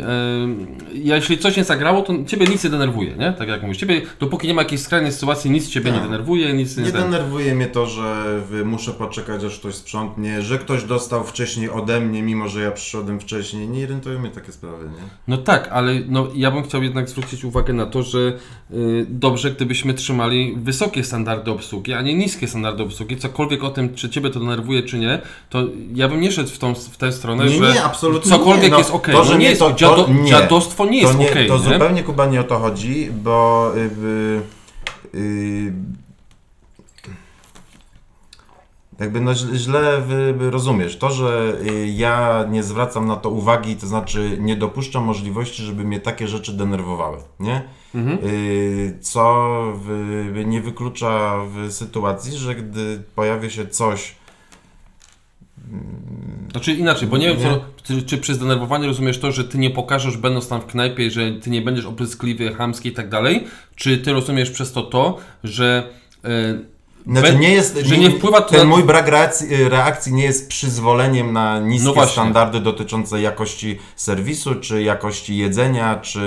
[0.93, 3.33] yy, jeśli coś nie zagrało, to ciebie nic nie denerwuje, nie?
[3.33, 6.05] Tak jak mówisz, ciebie, dopóki nie ma jakiejś skrajnej sytuacji, nic ciebie nie Tak.
[6.05, 8.25] denerwuje, nic nie, Nie ten- denerwuje mnie to, że
[8.65, 13.19] muszę poczekać, aż ktoś sprzątnie, że ktoś dostał wcześniej ode mnie, mimo że ja przyszedłem
[13.19, 13.67] wcześniej.
[13.67, 15.07] Nie irytują mnie takie sprawy, nie?
[15.27, 18.19] No tak, ale no, ja bym chciał jednak zwrócić uwagę na to, że
[18.73, 23.17] y, dobrze, gdybyśmy trzymali wysokie standardy obsługi, a nie niskie standardy obsługi.
[23.17, 26.57] Cokolwiek o tym, czy ciebie to denerwuje, czy nie, to ja bym nie szedł w,
[26.59, 28.69] tą, w tę stronę, Nie, że nie, absolutnie cokolwiek nie.
[28.69, 29.07] No, jest ok.
[29.11, 30.29] to, że no nie nie, jest, to- to- dziado, nie.
[30.29, 31.35] dziadostwo nie jest to nie, ok.
[31.47, 31.63] to nie?
[31.63, 35.73] zupełnie Kuba nie o to chodzi, bo y, y,
[38.99, 40.01] jakby no źle,
[40.39, 40.97] rozumiesz.
[40.97, 45.83] To, że y, ja nie zwracam na to uwagi, to znaczy nie dopuszczam możliwości, żeby
[45.83, 47.61] mnie takie rzeczy denerwowały, nie?
[47.95, 48.19] Mhm.
[49.01, 49.63] Co
[50.45, 54.15] nie wyklucza w sytuacji, że gdy pojawia się coś
[56.51, 57.43] Znaczy inaczej, bo nie wiem, Nie.
[57.43, 61.11] co, czy, czy przez denerwowanie rozumiesz to, że ty nie pokażesz, będąc tam w knajpie,
[61.11, 63.43] że ty nie będziesz opryskliwy, chamski i tak dalej,
[63.75, 65.89] czy ty rozumiesz przez to to, że
[66.25, 66.75] y,
[67.07, 70.49] Znaczy nie jest, że nie wpływa to ten na- mój brak reakcji, reakcji nie jest
[70.49, 76.19] przyzwoleniem na niskie No standardy dotyczące jakości serwisu, czy jakości jedzenia, czy...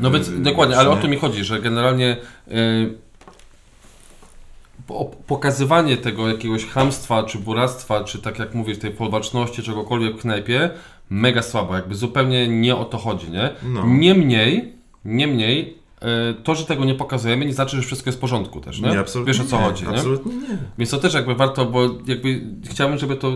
[0.00, 1.02] No więc dokładnie, czy ale o nie.
[1.02, 2.16] to mi chodzi, że generalnie
[2.48, 3.07] y, po,
[5.26, 10.70] pokazywanie tego jakiegoś chamstwa, czy buractwa, czy tak jak mówisz, tej polwaczności, czegokolwiek w knajpie,
[11.10, 13.50] mega słabo, jakby zupełnie nie o to chodzi, nie?
[13.62, 13.86] No.
[13.86, 14.72] Niemniej,
[15.04, 15.78] niemniej,
[16.30, 18.90] y, to, że tego nie pokazujemy, nie znaczy, że wszystko jest w porządku też, nie?
[18.90, 19.90] Nie, absolutnie Wiesz o co nie, chodzi, nie?
[19.90, 20.58] Absolutnie nie.
[20.78, 23.32] Więc to też jakby warto, bo jakby chciałbym, żeby to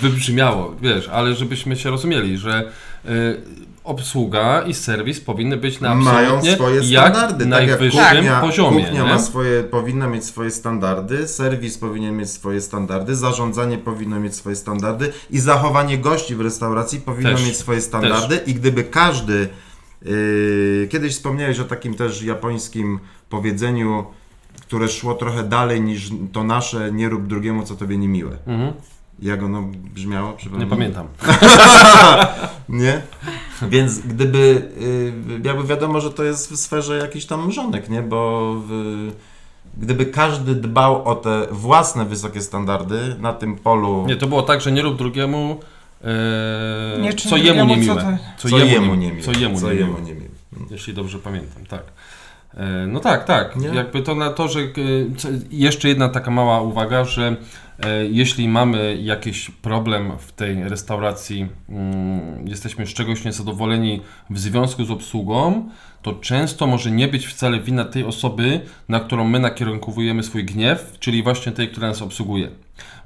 [0.00, 2.72] wybrzmiało, wiesz, ale żebyśmy się rozumieli, że
[3.06, 3.10] y,
[3.84, 7.46] obsługa i serwis powinny być na Mają swoje jak standardy.
[7.46, 8.84] najwyższym tak jak kuchnia, poziomie.
[8.84, 14.34] Kuchnia ma swoje, powinna mieć swoje standardy, serwis powinien mieć swoje standardy, zarządzanie powinno mieć
[14.34, 19.48] swoje standardy i zachowanie gości w restauracji powinno Też, mieć swoje standardy i gdyby każdy
[20.02, 24.04] yy, kiedyś wspomniałeś o takim też japońskim powiedzeniu,
[24.60, 28.36] które szło trochę dalej niż to nasze nie rób drugiemu co tobie niemiłe.
[28.46, 28.72] Mhm.
[29.22, 29.62] Jak ono
[29.94, 30.36] brzmiało?
[30.58, 31.06] Nie pamiętam.
[32.68, 33.02] Nie?
[33.68, 34.38] Więc gdyby,
[34.82, 35.12] y,
[35.44, 38.02] jakby wiadomo, że to jest w sferze jakichś tam mrzonek, nie?
[38.02, 39.10] Bo w,
[39.78, 44.60] gdyby każdy dbał o te własne wysokie standardy na tym polu, Nie, to było tak,
[44.60, 45.60] że nie rób drugiemu,
[46.04, 46.06] e,
[47.00, 48.18] Nie co jemu drugiemu, niemiłe.
[48.38, 49.24] co jemu, jemu nie, nie miło.
[49.24, 49.86] co jemu co niemiłe.
[49.90, 50.30] jemu nie miło.
[50.70, 51.82] Jeśli dobrze pamiętam, tak.
[52.54, 53.56] E, No tak, tak.
[53.56, 53.68] Nie?
[53.68, 54.64] Jakby to na to, że e,
[55.50, 57.36] jeszcze jedna taka mała uwaga, że
[58.10, 64.00] jeśli mamy jakiś problem w tej restauracji, mm, jesteśmy z czegoś niezadowoleni
[64.30, 65.68] w związku z obsługą,
[66.02, 70.96] to często może nie być wcale wina tej osoby, na którą my nakierunkowujemy swój gniew,
[71.00, 72.50] czyli właśnie tej, która nas obsługuje.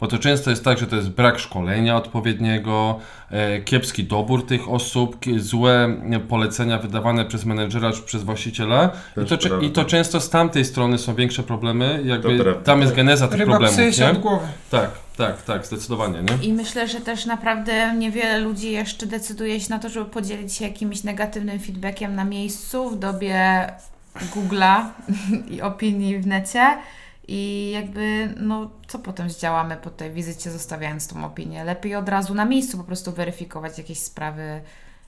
[0.01, 2.99] Bo to często jest tak, że to jest brak szkolenia odpowiedniego,
[3.31, 8.91] e, kiepski dobór tych osób, złe e, polecenia wydawane przez menedżera czy przez właściciela.
[9.23, 9.61] I to.
[9.61, 13.59] I to często z tamtej strony są większe problemy, jakby tam jest geneza tych Ryba
[13.59, 14.11] problemów, nie?
[14.11, 14.47] od głowy.
[14.71, 16.47] Tak, tak, tak, zdecydowanie, nie?
[16.49, 20.65] I myślę, że też naprawdę niewiele ludzi jeszcze decyduje się na to, żeby podzielić się
[20.65, 23.67] jakimś negatywnym feedbackiem na miejscu w dobie
[24.17, 24.87] Google'a
[25.55, 26.79] i opinii w necie.
[27.29, 31.65] I jakby, no, co potem zdziałamy po tej wizycie, zostawiając tą opinię?
[31.65, 34.61] Lepiej od razu na miejscu po prostu weryfikować jakieś sprawy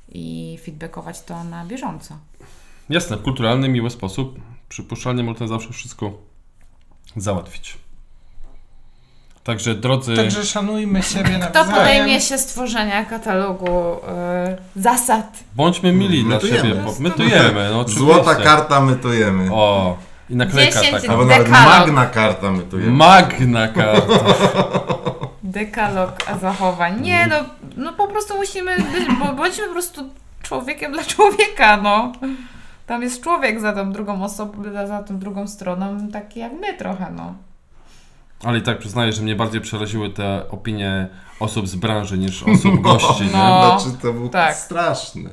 [0.08, 2.18] i feedbackować to na bieżąco.
[2.88, 4.38] Jasne, w kulturalny, miły sposób.
[4.68, 6.18] Przypuszczalnie można zawsze wszystko
[7.16, 7.78] załatwić.
[9.46, 10.16] Także drodzy...
[10.16, 11.70] Także szanujmy siebie Kto nawzajem.
[11.70, 13.94] podejmie się stworzenia katalogu
[14.76, 15.38] y, zasad?
[15.54, 16.68] Bądźmy mili My dla tu siebie.
[16.68, 16.82] jemy.
[16.82, 18.04] bo My tu jemy, no oczywiście.
[18.04, 19.48] Złota karta mytujemy.
[19.52, 19.96] O,
[20.30, 21.12] i naklejka 10 taka.
[21.12, 21.78] Albo nawet Dekalog.
[21.78, 22.90] magna karta mytujemy.
[22.92, 24.24] Magna karta.
[25.42, 27.00] Dekalog zachowań.
[27.00, 27.36] Nie, no,
[27.76, 30.10] no po prostu musimy być, bo bądźmy po prostu
[30.42, 32.12] człowiekiem dla człowieka, no.
[32.86, 36.74] Tam jest człowiek za tą drugą osobą, za, za tą drugą stroną, taki jak my
[36.78, 37.34] trochę, no.
[38.44, 41.08] Ale i tak przyznaję, że mnie bardziej przeraziły te opinie
[41.40, 43.30] osób z branży niż osób gości, nie?
[43.32, 43.80] No.
[43.80, 44.56] Znaczy to był tak.
[44.56, 45.30] straszne.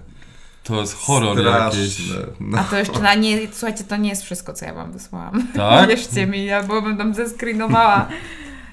[0.64, 1.80] To jest horror straszne.
[1.82, 2.02] jakiś.
[2.40, 2.58] No.
[2.60, 5.48] A to jeszcze na nie, słuchajcie, to nie jest wszystko, co ja wam wysłałam.
[5.56, 5.88] Tak?
[5.90, 8.08] Wierzcie mi, ja byłabym tam zescreenowała.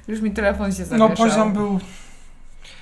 [0.09, 1.17] Już mi telefon się No zawieszał.
[1.17, 1.81] poziom był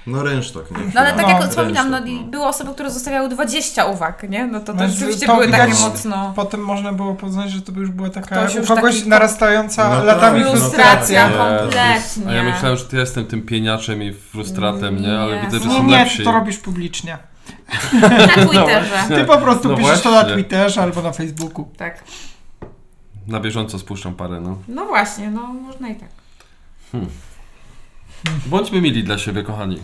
[0.06, 0.76] No rynsztok, nie?
[0.94, 2.30] No ale tak No, jak wspominam, no, rynsztok, i no.
[2.30, 4.46] były osoby, które zostawiały 20 uwag, nie?
[4.46, 6.32] No to, to No, rzeczywiście to były takie mocno...
[6.36, 10.04] Potem można było poznać, że to już była taka Ktoś już kogoś taki- narastająca No
[10.04, 11.26] latami tak, no frustracja.
[11.28, 11.94] Frustracja.
[11.94, 12.14] Jezus.
[12.14, 12.32] kompletnie.
[12.32, 15.18] A ja myślałem, że ty jestem tym pieniaczem i frustratem, nie?
[15.18, 15.42] Ale Nie.
[15.42, 16.24] widzę, że Nie, są nie, lepsi.
[16.24, 17.18] to robisz publicznie.
[18.02, 19.04] Na Twitterze.
[19.08, 20.34] Ty po prostu No piszesz to na właśnie.
[20.34, 21.68] Twitterze albo na Facebooku.
[21.76, 22.04] Tak.
[23.26, 24.58] Na bieżąco spuszczam parę, no.
[24.68, 26.08] No właśnie, no można i tak.
[28.46, 29.78] Bądźmy mili dla siebie, kochani.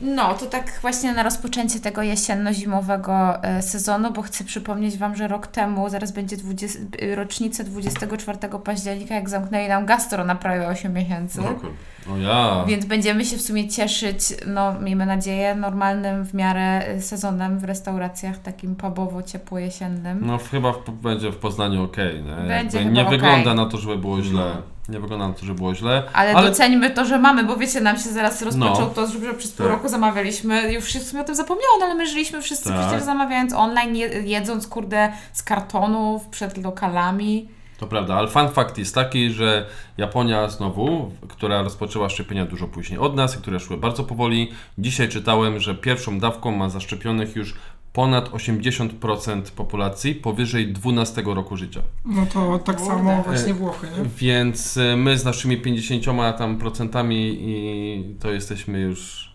[0.00, 5.28] No, to tak właśnie na rozpoczęcie tego jesienno-zimowego e, sezonu, bo chcę przypomnieć Wam, że
[5.28, 10.68] rok temu, zaraz będzie 20, e, rocznica 24 października, jak zamknęli nam gastro na prawie
[10.68, 11.40] 8 miesięcy.
[11.40, 11.72] O, kur-
[12.12, 12.64] o ja.
[12.68, 17.64] Więc będziemy się w sumie cieszyć, no miejmy nadzieję, normalnym w miarę e, sezonem w
[17.64, 20.18] restauracjach, takim pubowo ciepło-jesiennym.
[20.26, 22.48] No chyba w, będzie w Poznaniu ok, nie?
[22.48, 24.56] Będzie nie wygląda na to, żeby było źle.
[24.90, 26.02] Nie wygląda na to, żeby było źle.
[26.12, 28.86] Ale, Ale- doceńmy to, że mamy, bo wiecie, nam się zaraz rozpoczął No.
[28.94, 29.74] to, że przez pół Tak.
[29.76, 30.72] roku zamawialiśmy.
[30.72, 32.86] Już się w sumie o tym zapomniało, no ale my żyliśmy wszyscy Tak.
[32.86, 37.48] przecież zamawiając online, je, jedząc kurde z kartonów przed lokalami.
[37.78, 39.66] To prawda, ale fun fact jest taki, że
[39.98, 45.08] Japonia znowu, która rozpoczęła szczepienia dużo później od nas i które szły bardzo powoli, dzisiaj
[45.08, 47.54] czytałem, że pierwszą dawką ma zaszczepionych już
[47.92, 51.82] ponad 80% populacji powyżej 12 roku życia.
[52.04, 52.90] No to tak Kurde.
[52.96, 54.04] samo właśnie Włochy, nie?
[54.18, 56.04] Więc e, my z naszymi 50
[56.38, 59.30] tam procentami i to jesteśmy już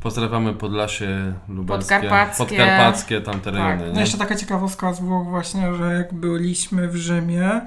[0.00, 2.44] pozdrawiamy Podlasie lubelskie, Podkarpackie.
[2.44, 4.00] podkarpackie tamte rejony, No nie?
[4.00, 7.60] jeszcze taka ciekawostka z Włoch właśnie, że jak byliśmy w Rzymie,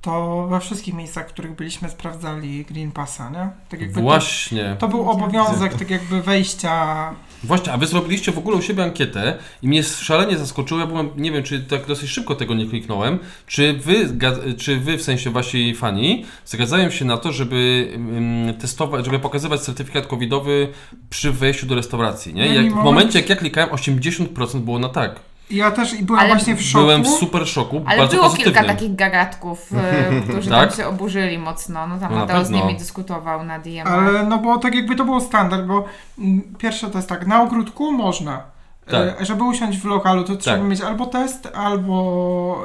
[0.00, 3.50] to we wszystkich miejscach, w których byliśmy sprawdzali Green Passa, nie?
[3.68, 4.76] Tak jakby Właśnie.
[4.78, 8.82] to, to był obowiązek tak jakby wejścia Właśnie, a wy zrobiliście w ogóle u siebie
[8.82, 12.66] ankietę i mnie szalenie zaskoczyło, ja byłem, nie wiem, czy tak dosyć szybko tego nie
[12.66, 14.16] kliknąłem, czy wy,
[14.58, 19.60] czy wy w sensie wasi fani zgadzają się na to, żeby mm, testować, żeby pokazywać
[19.60, 20.68] certyfikat covidowy
[21.10, 22.48] przy wejściu do restauracji, nie?
[22.48, 25.20] No Jak, w momencie, jak ja klikałem, 80% było na tak.
[25.50, 26.84] Ja też i byłem Ale właśnie w szoku.
[26.84, 28.54] Byłem w super szoku, Ale bardzo było pozytywnym.
[28.54, 30.68] kilka takich gagatków, e, którzy Tak?
[30.68, 31.86] tam się oburzyli mocno.
[31.86, 33.86] No tam No Mateo z nimi dyskutował na DM.
[33.86, 35.84] Ale no bo tak jakby to było standard, bo
[36.18, 38.42] mm, pierwsze to jest tak, na ogródku można.
[38.86, 39.20] Tak.
[39.20, 40.66] E, żeby usiąść w lokalu, to trzeba Tak.
[40.66, 42.64] mieć albo test, albo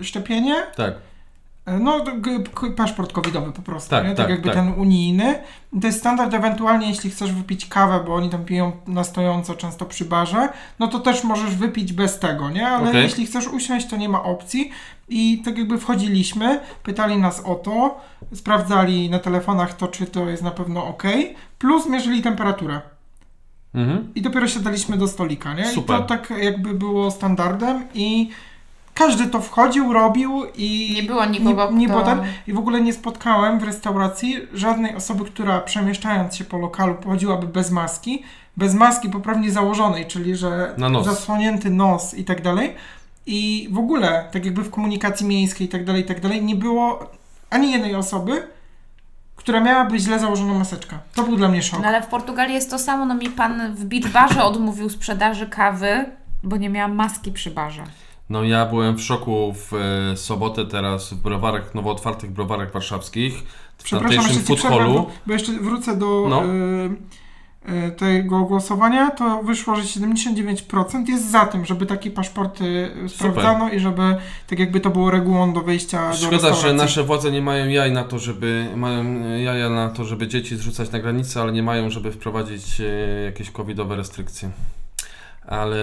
[0.00, 0.54] e, szczepienie.
[0.76, 0.94] Tak,
[1.80, 4.10] No, g- k- paszport covidowy po prostu, Tak, nie?
[4.10, 4.54] tak, tak, jakby tak.
[4.56, 5.34] ten unijny.
[5.80, 9.84] To jest standard, ewentualnie jeśli chcesz wypić kawę, bo oni tam piją na stojąco często
[9.86, 10.48] przy barze,
[10.78, 12.68] no to też możesz wypić bez tego, nie?
[12.68, 13.02] Ale Okej.
[13.02, 14.70] jeśli chcesz usiąść, to nie ma opcji.
[15.08, 18.00] I tak jakby wchodziliśmy, pytali nas o to,
[18.34, 21.02] sprawdzali na telefonach to, czy to jest na pewno ok,
[21.58, 22.80] plus mierzyli temperaturę.
[23.74, 24.08] mhm.
[24.14, 25.66] I dopiero siadaliśmy do stolika, nie?
[25.66, 25.96] Super.
[25.96, 28.30] I to tak jakby było standardem i
[28.94, 30.92] każdy to wchodził, robił i...
[30.94, 32.16] Nie było nikogo, nie, nie kto...
[32.46, 37.46] I w ogóle nie spotkałem w restauracji żadnej osoby, która przemieszczając się po lokalu pochodziłaby
[37.46, 38.22] bez maski.
[38.56, 41.06] Bez maski poprawnie założonej, czyli że Na nos.
[41.06, 42.74] zasłonięty nos i tak dalej.
[43.26, 46.54] I w ogóle, tak jakby w komunikacji miejskiej i tak dalej, i tak dalej, nie
[46.54, 47.10] było
[47.50, 48.48] ani jednej osoby,
[49.36, 50.98] która miałaby źle założoną maseczkę.
[51.14, 51.80] To był dla mnie szok.
[51.82, 53.06] No ale w Portugalii jest to samo.
[53.06, 56.04] No mi pan w beach barze odmówił sprzedaży kawy,
[56.42, 57.84] bo nie miałam maski przy barze.
[58.30, 59.72] No ja byłem w szoku w
[60.12, 63.34] e, sobotę teraz w browarach, nowo otwartych browarach warszawskich,
[63.78, 66.42] w Przepraszam, tamtejszym jeszcze ci przerwę, bo, bo jeszcze wrócę do No.
[66.44, 66.90] y,
[67.86, 69.10] y, tego głosowania.
[69.10, 74.16] To wyszło, że 79% jest za tym, żeby takie paszporty sprawdzano i żeby
[74.46, 76.68] tak jakby to było regułą do wejścia do Szkoda, restauracji.
[76.68, 80.28] że nasze władze nie mają jaj na to, żeby mają e, jaja na to, żeby
[80.28, 82.84] dzieci zrzucać na granicę, ale nie mają, żeby wprowadzić e,
[83.24, 84.50] jakieś covidowe restrykcje.
[85.46, 85.76] Ale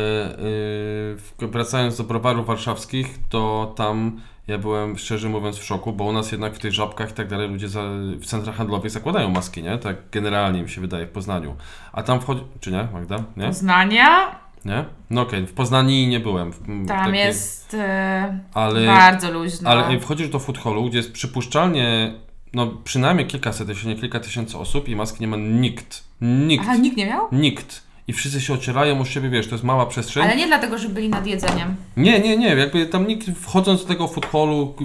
[1.17, 6.11] w- wracając do browarów warszawskich, to tam ja byłem szczerze mówiąc w szoku, bo u
[6.13, 7.81] nas jednak w tych żabkach i tak dalej ludzie za,
[8.19, 9.77] w centrach handlowych zakładają maski, nie?
[9.77, 11.55] Tak generalnie mi się wydaje w Poznaniu.
[11.93, 13.23] A tam wchodzi, czy nie, Magda?
[13.37, 13.47] Nie?
[13.47, 14.35] Poznania,
[14.65, 14.85] Nie?
[15.09, 16.53] No okej, w Poznaniu nie byłem.
[16.53, 19.69] Tam takiej- jest e, ale, bardzo luźno.
[19.69, 22.13] ale wchodzisz do food hallu, gdzie jest przypuszczalnie
[22.53, 26.03] no przynajmniej kilkaset, jeśli nie kilka tysięcy osób i maski nie ma nikt.
[26.21, 26.63] Nikt.
[26.67, 27.27] Aha, nikt nie miał?
[27.31, 27.83] Nikt.
[28.07, 30.23] I wszyscy się ocierają o siebie, wiesz, to jest mała przestrzeń.
[30.23, 31.75] Ale nie dlatego, że byli nad jedzeniem.
[31.97, 34.75] Nie, nie, nie, jakby tam nikt wchodząc do tego food hallu,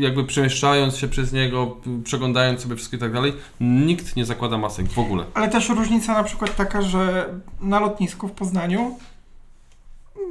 [0.00, 4.88] jakby przemieszczając się przez niego, przeglądając sobie wszystko i tak dalej, nikt nie zakłada masek
[4.88, 5.24] w ogóle.
[5.34, 7.28] Ale też różnica na przykład taka, że
[7.60, 8.98] na lotnisku w Poznaniu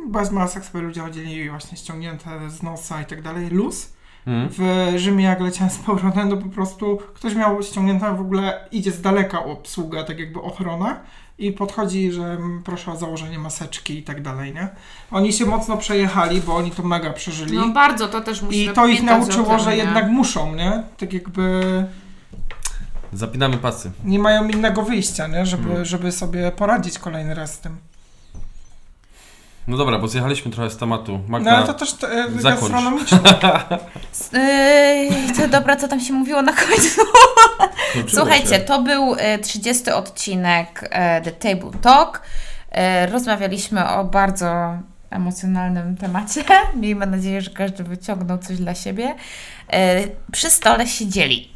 [0.07, 3.95] bez masek sobie ludzie chodzili właśnie ściągnięte z nosa i tak dalej, luz.
[4.27, 4.49] Mhm.
[4.51, 8.91] W Rzymie jak leciałem z powrotem, to po prostu ktoś miał ściągnięte w ogóle, idzie
[8.91, 10.99] z daleka obsługa, tak jakby ochrona
[11.37, 14.67] i podchodzi, że proszę o założenie maseczki i tak dalej, nie?
[15.11, 17.57] Oni się mocno przejechali, bo oni to mega przeżyli.
[17.57, 19.77] No bardzo, to też musimy I to ich nauczyło, tym, że nie?
[19.77, 20.83] jednak muszą, nie?
[20.97, 21.85] Tak jakby...
[23.13, 23.91] Zapinamy pasy.
[24.05, 25.45] Nie mają innego wyjścia, nie?
[25.45, 25.85] Żeby, Hmm.
[25.85, 27.77] żeby sobie poradzić kolejny raz z tym.
[29.67, 31.11] No dobra, bo zjechaliśmy trochę z tematu.
[31.11, 32.43] No Magda, ale to też e, zakończ.
[32.43, 33.19] gastronomiczne.
[35.37, 37.01] To dobra, co tam się mówiło na końcu?
[38.07, 38.59] Słuchajcie, się.
[38.59, 42.21] to był e, 30 odcinek e, The Table Talk.
[42.71, 44.77] E, Rozmawialiśmy o bardzo
[45.09, 46.43] emocjonalnym temacie.
[46.75, 49.15] Miejmy nadzieję, że każdy wyciągnął coś dla siebie.
[49.73, 50.01] E,
[50.31, 51.49] Przy stole siedzieli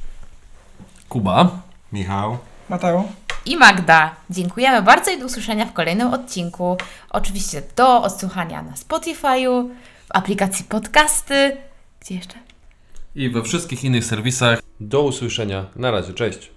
[1.09, 1.49] Kuba.
[1.91, 2.37] Michał.
[2.69, 3.03] Mateo?
[3.49, 4.15] I Magda.
[4.29, 6.77] Dziękujemy bardzo i do usłyszenia w kolejnym odcinku.
[7.09, 9.69] Oczywiście do odsłuchania na Spotify'u,
[10.07, 11.57] w aplikacji podcasty.
[12.01, 12.35] Gdzie jeszcze?
[13.15, 14.61] I we wszystkich innych serwisach.
[14.79, 15.65] Do usłyszenia.
[15.75, 16.51] Na razie, cześć.